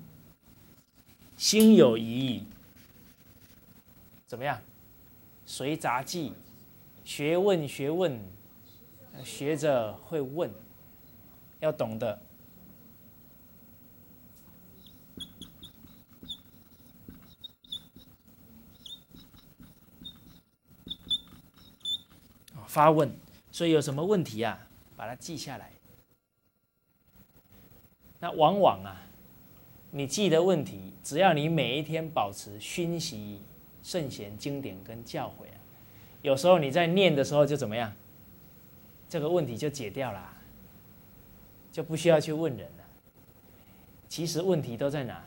[1.37, 2.45] 心有疑义，
[4.25, 4.61] 怎么样？
[5.45, 6.33] 随杂记，
[7.03, 8.17] 学问学问，
[9.23, 10.49] 学者会问，
[11.59, 12.17] 要懂得。
[22.73, 23.07] 发问，
[23.51, 24.57] 所以有什么问题啊？
[24.97, 25.69] 把它记下来。
[28.19, 28.99] 那往往啊，
[29.91, 33.39] 你记的问题，只要你每一天保持熏习
[33.83, 35.61] 圣贤经典跟教诲啊，
[36.23, 37.93] 有时候你在念的时候就怎么样？
[39.07, 40.33] 这个问题就解掉了，
[41.71, 42.83] 就不需要去问人了。
[44.09, 45.21] 其实问题都在哪？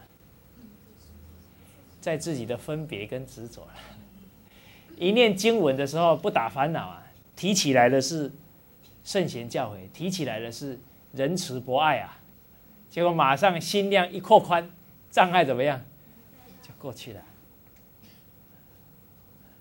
[2.01, 3.75] 在自己的分别跟执着了。
[4.97, 7.06] 一念经文的时候不打烦恼啊。
[7.37, 8.33] 提起来的是
[9.05, 10.79] 圣贤教诲，提起来的是
[11.13, 12.19] 仁慈博爱啊，
[12.91, 14.69] 结果马上心量一扩宽，
[15.11, 15.81] 障碍怎么样
[16.63, 17.23] 就过去了。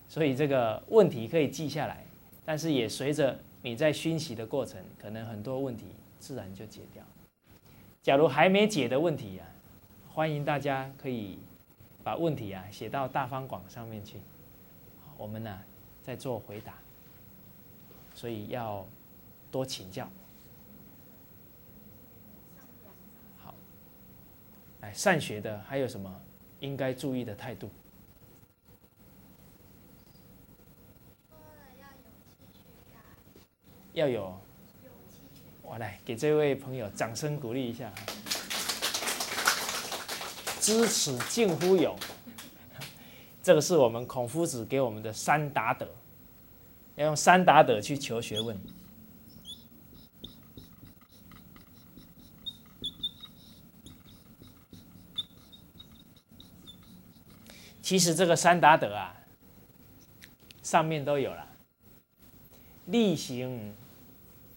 [0.07, 2.05] 所以这个问题可以记下来，
[2.45, 7.03] 但是也随着你在熏习的过程，可能很多问题自然就解掉。
[8.01, 9.43] 假如还没解的问题啊，
[10.13, 11.37] 欢迎大家可以
[12.03, 14.17] 把问题啊写到大方广上面去，
[15.17, 15.59] 我们呢
[16.01, 16.73] 再做回答。
[18.15, 18.87] 所以要
[19.51, 20.09] 多请教。
[23.37, 23.53] 好，
[24.81, 26.11] 哎，善学的还有什么
[26.61, 27.69] 应该注意的态度？
[33.93, 34.37] 要有，
[35.61, 37.91] 我来给这位朋友掌声鼓励一下。
[40.59, 41.95] 知耻近乎勇，
[43.43, 45.87] 这个是我们孔夫子给我们的三达德。
[46.95, 48.57] 要用三达德去求学问。
[57.81, 59.15] 其实这个三达德啊，
[60.63, 61.47] 上面都有了。
[62.87, 63.75] 力行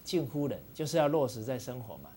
[0.03, 2.09] 近乎仁，就是要落实在生活嘛。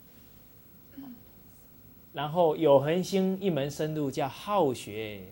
[2.15, 5.23] 然后有恒心，一门深入，叫好学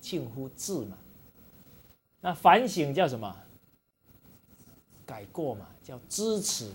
[0.00, 0.96] 近乎智嘛。
[2.20, 3.36] 那反省叫什么？
[5.06, 6.70] 改过嘛，叫知耻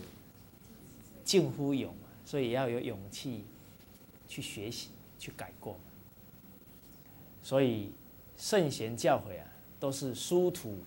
[1.25, 3.43] 近乎勇嘛，所以要有勇气
[4.27, 5.75] 去学习、去改过。
[7.43, 7.91] 所以
[8.37, 9.45] 圣贤教诲啊，
[9.79, 10.77] 都是殊途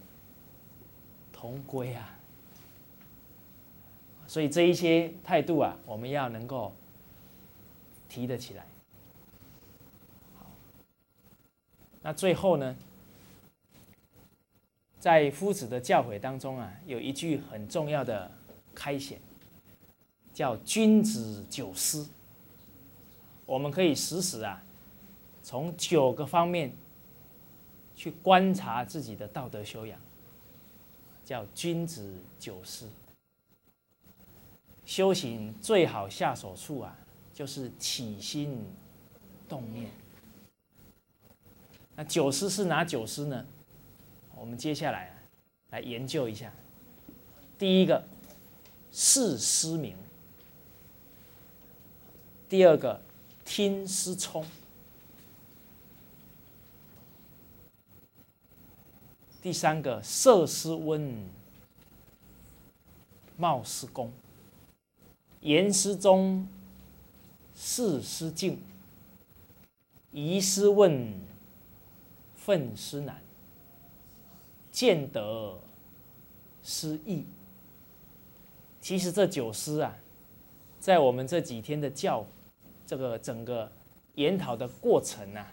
[1.33, 2.19] 同归啊。
[4.27, 6.73] 所以这一些态度啊，我们要能够
[8.09, 8.67] 提得起来。
[10.39, 10.47] 好，
[12.03, 12.75] 那最后呢？
[15.05, 18.31] 在夫子的教诲当中啊，有一句很重要的
[18.75, 19.21] 开显，
[20.33, 22.09] 叫“君子九思”。
[23.45, 24.65] 我们可以时时啊，
[25.43, 26.73] 从九个方面
[27.95, 30.01] 去观察自己的道德修养，
[31.23, 32.89] 叫“君子九思”。
[34.87, 36.97] 修行最好下手处啊，
[37.35, 38.67] 就是起心
[39.47, 39.91] 动念。
[41.95, 43.45] 那九思是哪九思呢？
[44.45, 45.11] 我们接下来，
[45.71, 46.53] 来研究一下。
[47.59, 48.05] 第一个，
[48.93, 49.97] 视失明；
[52.47, 53.01] 第二个，
[53.47, 54.45] 听失聪；
[59.41, 61.25] 第三个，色失温，
[63.39, 64.11] 貌失恭；
[65.41, 66.47] 言失中，
[67.55, 68.59] 事失敬；
[70.13, 71.15] 疑失问，
[72.37, 73.24] 愤失难。
[74.75, 75.57] 见得
[76.61, 77.25] 失义。
[78.81, 79.97] 其实这九诗啊，
[80.81, 82.27] 在我们这几天的教
[82.85, 83.71] 这个整个
[84.17, 85.47] 研讨的过程啊，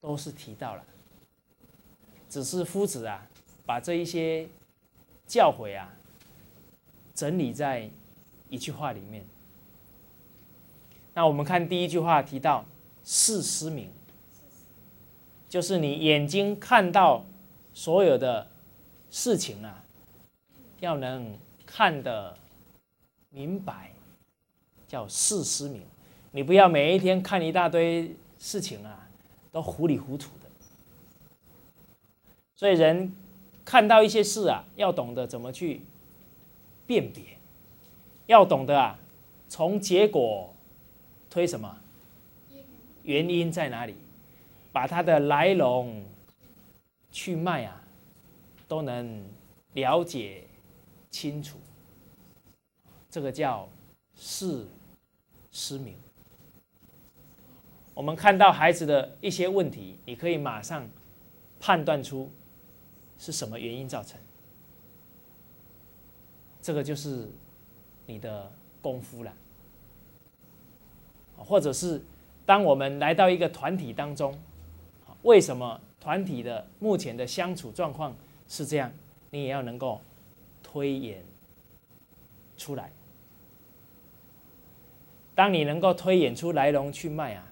[0.00, 0.82] 都是提到了，
[2.30, 3.28] 只是夫子啊，
[3.66, 4.48] 把这一些
[5.26, 5.94] 教诲啊，
[7.14, 7.90] 整理在
[8.48, 9.22] 一句话里面。
[11.12, 12.64] 那我们看第一句话提到
[13.04, 13.90] “视失明”，
[15.46, 17.26] 就是你眼睛看到
[17.74, 18.46] 所有的
[19.10, 19.82] 事情啊，
[20.80, 22.36] 要能看得
[23.30, 23.92] 明白，
[24.86, 25.82] 叫视失明。
[26.30, 29.08] 你不要每一天看一大堆事情啊，
[29.50, 30.50] 都糊里糊涂的。
[32.54, 33.14] 所以人
[33.64, 35.82] 看到一些事啊，要懂得怎么去
[36.86, 37.22] 辨别，
[38.26, 38.98] 要懂得啊，
[39.48, 40.48] 从结果。
[41.30, 41.78] 推什么？
[43.04, 43.94] 原因在哪里？
[44.70, 46.04] 把它的来龙
[47.12, 47.80] 去脉啊，
[48.66, 49.22] 都能
[49.74, 50.42] 了解
[51.10, 51.58] 清楚。
[53.10, 53.68] 这个叫
[54.16, 54.66] 视
[55.52, 55.94] 失明。
[57.94, 60.88] 我们看到孩子的一些问题，你可以马上
[61.60, 62.30] 判断出
[63.18, 64.18] 是什么原因造成。
[66.62, 67.28] 这个就是
[68.06, 68.50] 你的
[68.80, 69.32] 功夫了。
[71.36, 72.00] 或者是，
[72.46, 74.40] 当我们来到一个团体当中，
[75.22, 78.16] 为什么团体的目前的相处状况
[78.48, 78.92] 是这样？
[79.30, 80.00] 你也要能够
[80.60, 81.24] 推演
[82.56, 82.90] 出来。
[85.32, 87.46] 当你能够推演出来龙去脉啊，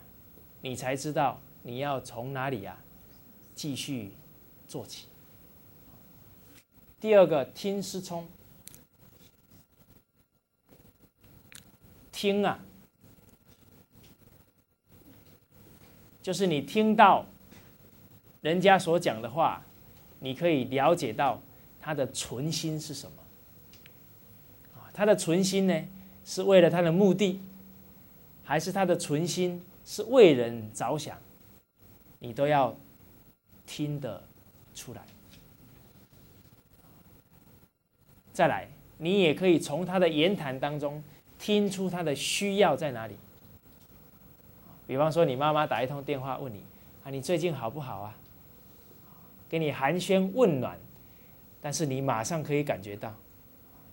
[0.63, 2.77] 你才知道你要从哪里啊
[3.55, 4.11] 继续
[4.67, 5.07] 做起。
[6.99, 8.27] 第二个听师聪，
[12.11, 12.59] 听啊。
[16.21, 17.25] 就是你听到
[18.41, 19.63] 人家所讲的话，
[20.19, 21.41] 你可以了解到
[21.81, 23.17] 他的存心是什么。
[24.93, 25.85] 他的存心呢，
[26.25, 27.41] 是为了他的目的，
[28.45, 31.17] 还是他的存心是为人着想？
[32.19, 32.75] 你都要
[33.67, 34.23] 听得
[34.75, 35.03] 出来。
[38.33, 38.69] 再来，
[38.99, 41.03] 你也可以从他的言谈当中
[41.39, 43.17] 听出他的需要在哪里。
[44.87, 46.63] 比方说，你妈妈打一通电话问你
[47.05, 48.17] 啊，你最近好不好啊？
[49.51, 50.79] 给你寒暄问暖，
[51.61, 53.13] 但是你马上可以感觉到，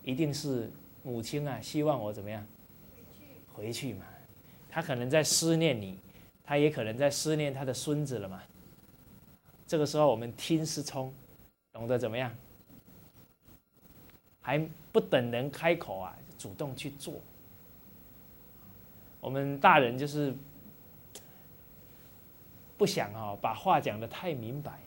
[0.04, 0.70] 一定是
[1.02, 2.46] 母亲啊，希望我怎么样？
[3.52, 4.06] 回去嘛。
[4.70, 5.98] 他可能在思念你，
[6.44, 8.40] 他也可能在思念他的孙子了嘛。
[9.66, 11.12] 这个时候，我们听是聪，
[11.72, 12.32] 懂得怎么样？
[14.40, 17.20] 还不等人开口啊，主动去做。
[19.20, 20.32] 我们大人就是。
[22.78, 24.78] 不想哦，把话讲的太明白，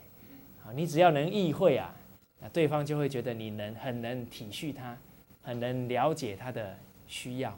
[0.76, 1.94] 你只要能意会啊，
[2.40, 4.98] 那对方就会觉得你能很能体恤他，
[5.42, 7.58] 很能了解他的需要，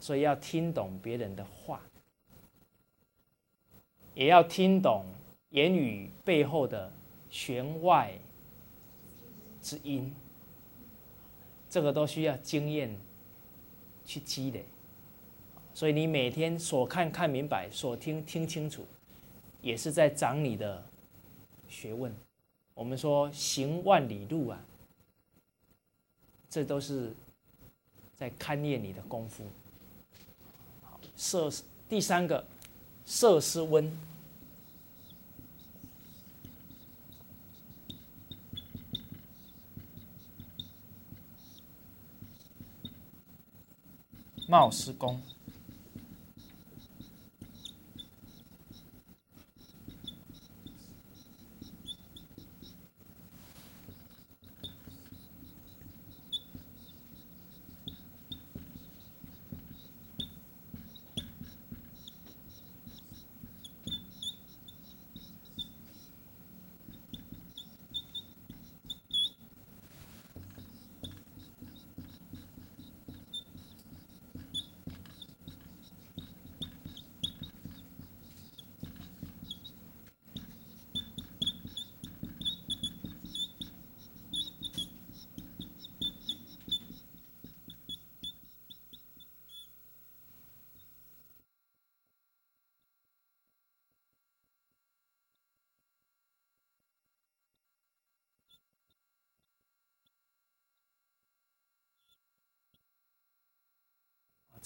[0.00, 1.80] 所以要听懂别人的话，
[4.14, 5.04] 也要听懂
[5.50, 6.92] 言语背后的
[7.30, 8.12] 弦外
[9.60, 10.14] 之音，
[11.68, 12.94] 这个都需要经验
[14.04, 14.64] 去积累，
[15.74, 18.86] 所以你每天所看看明白，所听听清楚。
[19.60, 20.80] 也是在长你的
[21.68, 22.14] 学问。
[22.78, 24.64] 我们说行万里路啊，
[26.48, 27.12] 这都是
[28.14, 29.42] 在勘验你的功夫。
[30.84, 31.50] 好，色
[31.88, 32.46] 第三个
[33.04, 33.92] 色是温，
[44.46, 45.20] 貌施功。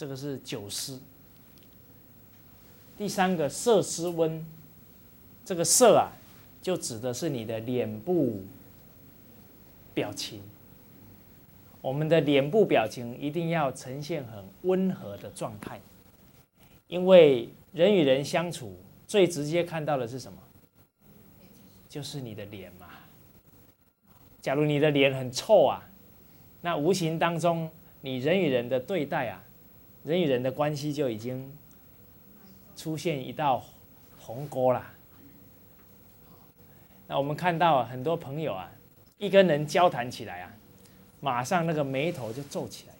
[0.02, 0.98] 这个是九湿。
[2.98, 4.44] 第三个色湿温，
[5.44, 6.10] 这个色啊，
[6.60, 8.40] 就指的是你的脸部
[9.94, 10.42] 表情。
[11.80, 15.80] 我们的脸部表情一定要呈现很温和的状态，
[16.88, 18.76] 因为人与人相处
[19.06, 20.36] 最直接看到的是什么？
[21.88, 22.88] 就是你的脸嘛。
[24.40, 25.88] 假如你的脸很臭啊，
[26.60, 29.40] 那无形当中你人与人的对待啊，
[30.04, 31.52] 人与人的关系就已经
[32.76, 33.64] 出现一道
[34.18, 34.84] 鸿沟了。
[37.06, 38.70] 那我们看到很多朋友啊，
[39.18, 40.52] 一跟人交谈起来啊，
[41.20, 42.94] 马上那个眉头就皱起来，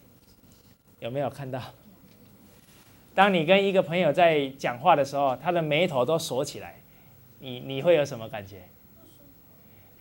[1.00, 1.60] 有没有看到？
[3.14, 6.80] 当你跟一个朋友在讲话的时候，他的眉头都锁起来，
[7.40, 8.62] 你你会有什么感觉？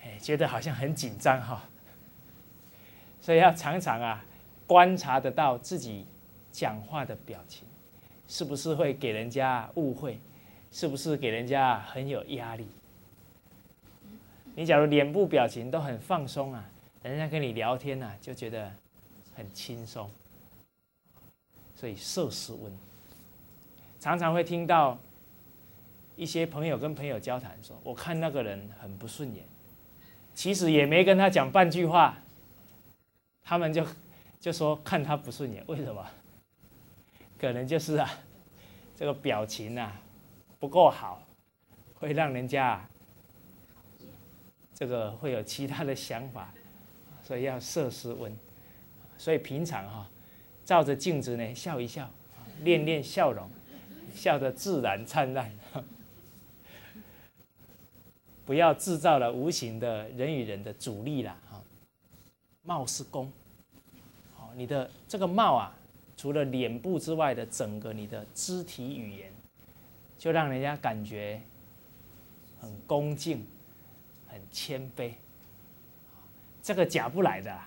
[0.03, 1.63] 哎，觉得好像很紧张哈。
[3.21, 4.23] 所以要常常啊，
[4.65, 6.05] 观察得到自己
[6.51, 7.65] 讲话的表情，
[8.27, 10.19] 是不是会给人家误会，
[10.71, 12.67] 是不是给人家很有压力？
[14.55, 16.69] 你假如脸部表情都很放松啊，
[17.03, 18.71] 人家跟你聊天呐，就觉得
[19.35, 20.09] 很轻松。
[21.75, 22.71] 所以色是温。
[23.99, 24.97] 常常会听到
[26.15, 29.43] 一些朋友跟朋友交谈说：“我看那个人很不顺眼，
[30.35, 32.17] 其实也没跟他讲半句话，
[33.41, 33.85] 他们就
[34.39, 36.05] 就说看他不顺眼，为什么？
[37.41, 38.07] 可能就是啊，
[38.95, 39.99] 这个表情啊
[40.59, 41.19] 不够好，
[41.95, 42.87] 会让人家
[44.75, 46.53] 这个会有其他的想法，
[47.23, 48.31] 所以要色斯温。
[49.17, 50.07] 所以平常哈，
[50.63, 52.07] 照着镜子呢笑一笑，
[52.59, 53.49] 练练笑容。”
[54.13, 55.49] 笑得自然灿烂，
[58.45, 61.61] 不要制造了无形的人与人的阻力了哈。
[62.63, 63.31] 貌是功，
[64.35, 65.73] 好，你的这个貌啊，
[66.21, 69.33] 除了脸部之外的整个你的肢体语言，
[70.19, 71.41] 就让人家感觉
[72.59, 73.43] 很恭敬、
[74.27, 75.13] 很谦卑，
[76.61, 77.59] 这个假不来的。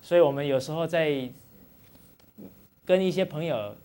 [0.00, 1.30] 所以我们有时候在
[2.86, 3.76] 跟一些朋友。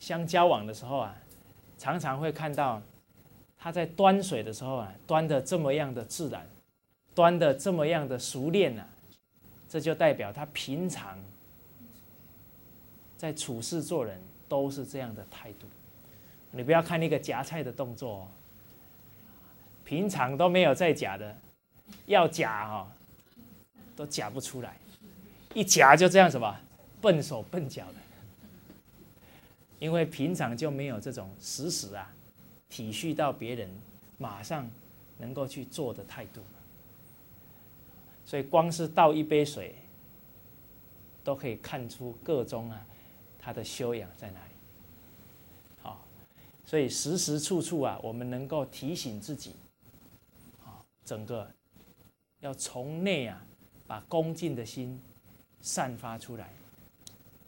[0.00, 1.14] 相交往的时候啊，
[1.76, 2.80] 常常会看到
[3.58, 6.48] 他在端水的时候啊，端的这么样的自然，
[7.14, 8.82] 端的这么样的熟练呐，
[9.70, 11.16] 这就代表他平常
[13.16, 15.66] 在处事做人都是这样的态度。
[16.50, 18.28] 你不要看那个夹菜的动作，
[19.84, 21.36] 平常都没有在夹的，
[22.06, 22.92] 要夹哈，
[23.94, 24.76] 都夹不出来，
[25.54, 26.60] 一夹就这样什么
[27.00, 27.94] 笨手笨脚的。
[29.78, 32.10] 因为平常就没有这种时时啊
[32.68, 33.70] 体恤到别人，
[34.18, 34.68] 马上
[35.18, 36.42] 能够去做的态度，
[38.30, 39.74] 所以光是倒一杯水，
[41.24, 42.86] 都可以看出个中啊
[43.40, 44.52] 他的修养在哪里。
[45.82, 46.06] 好，
[46.64, 49.56] 所以时时处处啊，我们能够提醒自己，
[50.64, 51.50] 啊，整个
[52.38, 53.44] 要从内啊
[53.88, 55.02] 把恭敬的心
[55.60, 56.52] 散发出来，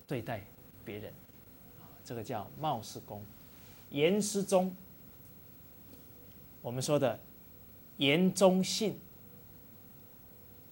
[0.08, 0.42] 对待
[0.84, 1.12] 别人。
[2.04, 3.22] 这个叫貌似公，
[3.90, 4.74] 言思中。
[6.60, 7.20] 我们说的
[7.98, 8.98] 言中信，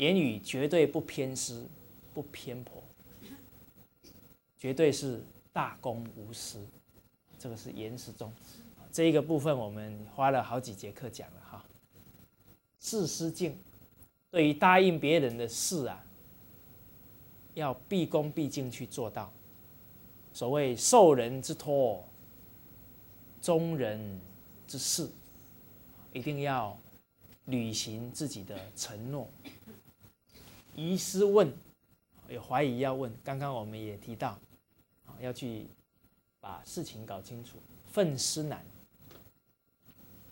[0.01, 1.69] 言语绝对不偏私，
[2.15, 2.83] 不偏颇，
[4.59, 5.23] 绝对是
[5.53, 6.59] 大公无私。
[7.39, 8.33] 这个是言思中，
[8.91, 11.63] 这一个部分我们花了好几节课讲了哈。
[12.79, 13.55] 自私敬，
[14.31, 16.03] 对于答应别人的事啊，
[17.53, 19.31] 要毕恭毕敬去做到。
[20.33, 22.03] 所谓受人之托，
[23.43, 24.19] 忠人
[24.67, 25.11] 之事，
[26.15, 26.75] 一定要
[27.45, 29.29] 履行自己的承诺。
[30.81, 31.53] 疑思问，
[32.31, 33.13] 有怀疑要问。
[33.23, 34.39] 刚刚我们也提到，
[35.21, 35.67] 要去
[36.41, 37.59] 把事情搞清楚。
[37.93, 38.65] 愤思难，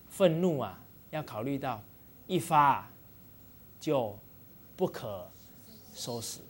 [0.08, 0.80] 愤怒啊，
[1.10, 1.82] 要考虑到
[2.26, 2.88] 一发
[3.78, 4.18] 就
[4.74, 5.28] 不可
[5.92, 6.40] 收拾，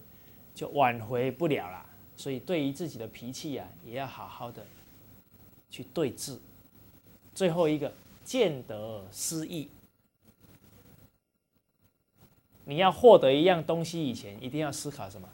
[0.54, 1.84] 就挽回不了了。
[2.16, 4.64] 所以，对于自己的脾气啊，也要好好的
[5.70, 6.38] 去对峙。
[7.34, 7.92] 最后一个，
[8.24, 9.68] 见得失意。
[12.68, 15.26] 你要获得一样东西以前，一定要思考什么？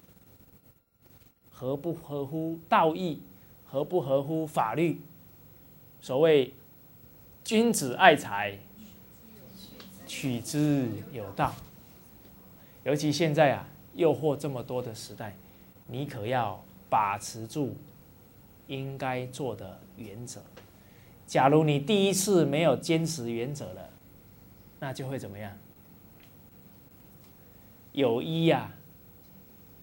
[1.51, 3.21] 合不合乎道义？
[3.67, 5.01] 合不合乎法律？
[6.01, 6.55] 所谓
[7.43, 8.57] 君子爱财，
[10.07, 11.53] 取之有道。
[12.85, 15.37] 尤其现在啊，诱惑这么多的时代，
[15.89, 16.65] 你可要。
[16.87, 17.75] 把持住
[18.69, 20.41] 应该做的原则。
[21.27, 23.91] 假如你第一次没有坚持原则了，
[24.79, 25.51] 那就会怎么样？
[27.95, 28.73] 有一呀，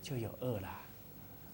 [0.03, 0.82] 就有二啦；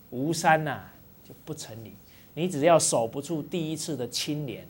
[0.09, 0.89] 无三呐，
[1.23, 1.93] 就不成理。
[2.33, 4.67] 你只要守不住第一次的清廉，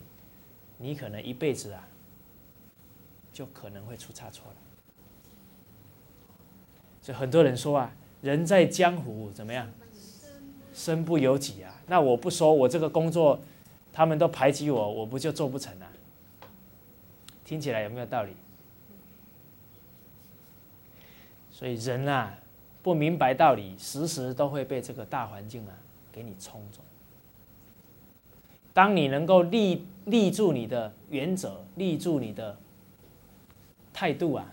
[0.76, 1.88] 你可能一辈子啊，
[3.32, 4.56] 就可能会出差错了。
[7.00, 9.66] 所以很多人说啊，人在江湖怎么样？
[10.74, 11.74] 身不由己啊。
[11.86, 13.40] 那我不说，我这个工作
[13.94, 15.90] 他们都排挤我，我不就做不成啊？
[17.46, 18.32] 听起来有没有道理？
[21.58, 22.38] 所以人啊，
[22.84, 25.74] 不明白道理，时时都会被这个大环境啊
[26.12, 26.80] 给你冲走。
[28.72, 32.56] 当你能够立立住你的原则，立住你的
[33.92, 34.46] 态度啊，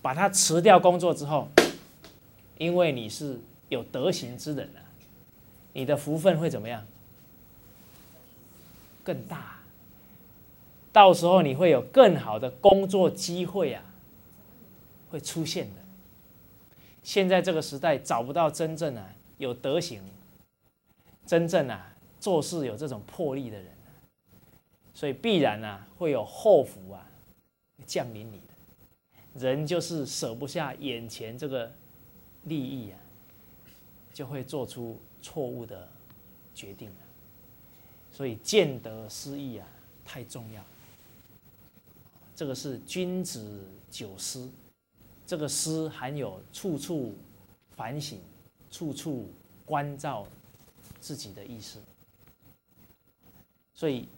[0.00, 1.48] 把它辞掉工作之后，
[2.56, 3.38] 因为你是
[3.68, 4.80] 有德行之人啊，
[5.74, 6.82] 你的福分会怎么样？
[9.04, 9.58] 更大。
[10.94, 13.84] 到时候你会有更好的工作机会啊，
[15.10, 15.85] 会出现的。
[17.06, 20.02] 现在这个时代找不到真正啊有德行、
[21.24, 23.72] 真正啊做事有这种魄力的人，
[24.92, 27.08] 所以必然啊会有后福啊
[27.86, 29.46] 降临你的。
[29.46, 31.72] 人就是舍不下眼前这个
[32.42, 32.98] 利益啊，
[34.12, 35.88] 就会做出错误的
[36.56, 36.96] 决定了。
[38.10, 39.68] 所以见得失义啊，
[40.04, 40.60] 太重要。
[42.34, 44.50] 这个是君子九思，
[45.26, 47.14] 这个诗含有处处
[47.76, 48.20] 反省、
[48.70, 49.28] 处处
[49.64, 50.26] 关照
[51.00, 51.80] 自己的意思。
[53.74, 54.08] 所以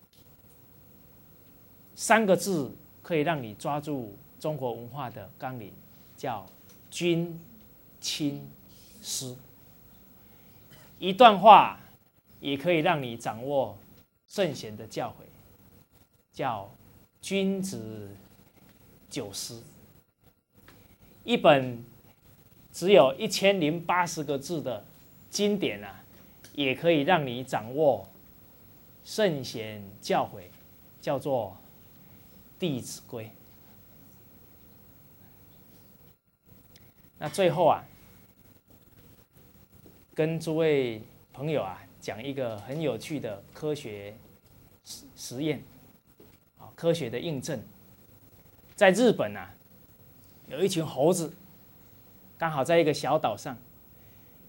[1.95, 2.71] 三个字
[3.03, 5.73] 可以让你抓住中国文化的纲领，
[6.17, 6.47] 叫
[6.91, 7.41] 君、
[8.01, 8.47] 亲、
[9.03, 9.35] 师。
[10.99, 11.81] 一段话
[12.41, 13.77] 也可以让你掌握
[14.27, 15.25] 圣贤的教诲，
[16.33, 16.71] 叫。
[17.21, 18.09] 君子
[19.11, 19.61] 九思，
[21.29, 21.85] 一本
[22.72, 24.83] 只有一千零八十个字的
[25.29, 26.03] 经典啊，
[26.55, 28.09] 也可以让你掌握
[29.05, 30.45] 圣贤教诲，
[31.03, 31.55] 叫做
[32.59, 33.24] 《弟子规》。
[37.18, 37.85] 那最后啊，
[40.14, 41.03] 跟诸位
[41.35, 44.16] 朋友啊讲一个很有趣的科学
[44.83, 45.62] 实实验。
[46.74, 47.61] 科学的印证，
[48.76, 49.53] 在日本啊，
[50.49, 51.32] 有一群猴子，
[52.36, 53.57] 刚好在一个小岛上，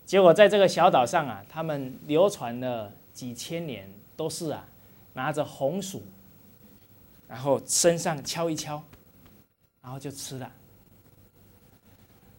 [0.06, 4.68] 结果在这个小岛上啊，他们流传了几千年，都是啊，
[5.14, 6.04] 拿着红薯，
[7.28, 8.82] 然后身上敲一敲，
[9.82, 10.52] 然后就吃了，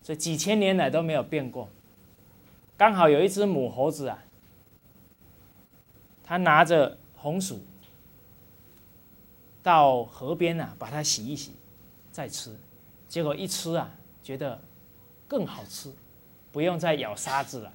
[0.02, 1.68] 所以几千年来都没有变过。
[2.76, 4.24] 刚好有一只母猴子啊，
[6.24, 7.60] 它拿着红薯。
[9.62, 11.52] 到河边啊，把它洗一洗，
[12.10, 12.56] 再吃。
[13.10, 13.92] 结果一吃啊，
[14.22, 14.58] 觉得
[15.26, 15.92] 更好吃，
[16.52, 17.72] 不用再咬沙子了。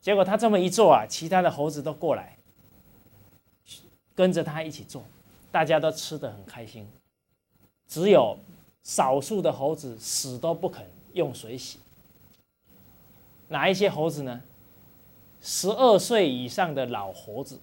[0.00, 2.38] 结果他这么一做啊，其他的猴子都过来，
[4.14, 5.04] 跟着他一起做，
[5.52, 6.88] 大家都吃的很开心。
[7.86, 8.38] 只有
[8.82, 11.78] 少数的猴子死都不肯用水洗。
[13.48, 14.40] 哪一些猴子呢？
[15.42, 17.60] 十二岁以上的老猴子，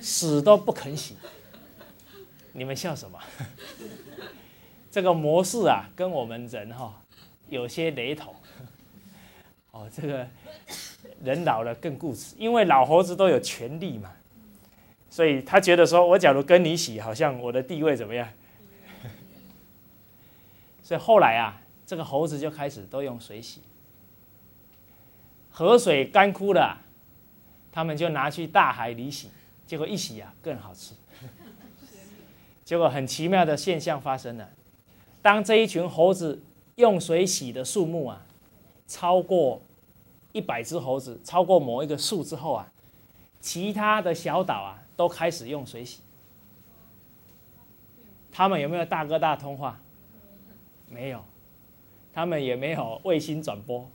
[0.00, 1.16] 死都不肯洗。
[2.52, 3.18] 你们笑什么？
[4.92, 7.00] 这个模式啊，跟我们人哈
[7.48, 8.34] 有些雷同。
[9.72, 10.28] 哦，这个
[11.24, 14.12] 人老了更固执，因为老猴子都有权利嘛，
[15.08, 18.28] 所以他觉得说，我假如跟你洗，好像我的地位怎么样？
[20.84, 23.62] 所以后来啊，这个猴子就开始都用水洗，
[25.50, 26.78] 河水干枯了，
[27.72, 29.30] 他们就拿去大海里洗，
[29.66, 30.92] 结果一洗啊，更好吃。
[32.62, 34.50] 结果很奇妙的现象发生了，
[35.22, 36.42] 当这一群猴子
[36.74, 38.26] 用水洗的数目啊，
[38.86, 39.62] 超过
[40.32, 42.72] 一百只猴子，超过某一个数之后啊，
[43.40, 46.00] 其他的小岛啊都开始用水洗。
[48.32, 49.80] 他们有没有大哥大通话？
[50.88, 51.24] 没有，
[52.12, 53.88] 他们也没有卫星转播。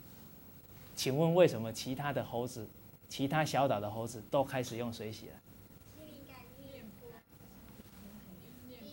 [0.96, 2.68] 请问为什么其他的猴子，
[3.10, 5.34] 其他小岛的猴子都开始用水洗了？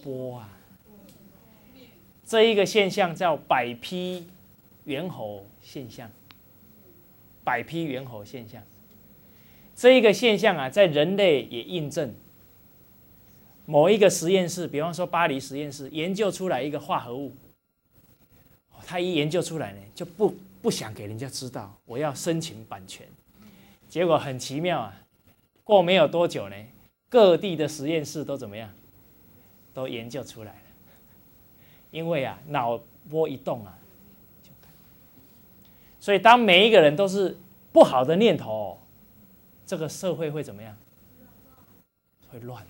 [0.02, 0.50] 波啊，
[2.34, 4.26] 这一个现象叫百匹
[4.86, 6.10] 猿猴现象。
[7.44, 8.60] 百匹猿猴现象，
[9.76, 12.12] 这一个现象啊，在人类也印证。
[13.66, 17.32] 某一个实验室，比方说巴黎实验室，研究出来一个化合物，
[18.84, 23.06] 他一研究出来呢，就不不想给人家知道，我要申请版权。
[23.88, 25.00] 结果很奇妙啊，
[25.62, 26.56] 过没有多久呢，
[27.08, 28.68] 各地的实验室都怎么样？
[29.72, 30.63] 都研究出来，
[31.94, 32.76] 因为啊，脑
[33.08, 33.78] 波一动啊，
[34.42, 34.50] 就
[36.00, 37.38] 所以当每一个人都是
[37.72, 38.76] 不好的念头，
[39.64, 40.76] 这个社会会怎么样？
[42.28, 42.66] 会乱。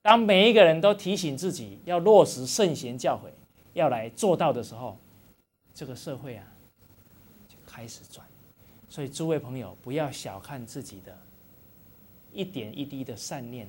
[0.00, 3.28] 当每一个人都提醒自己要落实圣贤教诲，
[3.72, 4.96] 要来做到的时候，
[5.74, 6.46] 这个社会啊，
[7.48, 8.24] 就开始转。
[8.88, 11.18] 所以诸位朋友，不要小看自己的
[12.32, 13.68] 一点一滴的善念，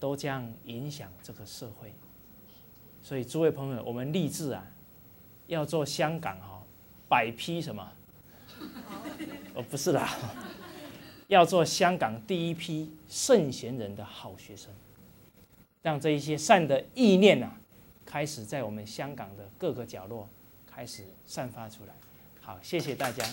[0.00, 1.92] 都将影响这个社会。
[3.02, 4.66] 所以诸位朋友，我们立志啊，
[5.46, 6.62] 要做香港哈
[7.08, 7.92] 百批什么？
[9.54, 10.16] 哦，不是啦，
[11.28, 14.70] 要做香港第一批圣贤人的好学生，
[15.82, 17.50] 让这一些善的意念呐，
[18.04, 20.28] 开始在我们香港的各个角落
[20.66, 21.94] 开始散发出来。
[22.40, 23.24] 好，谢谢大家。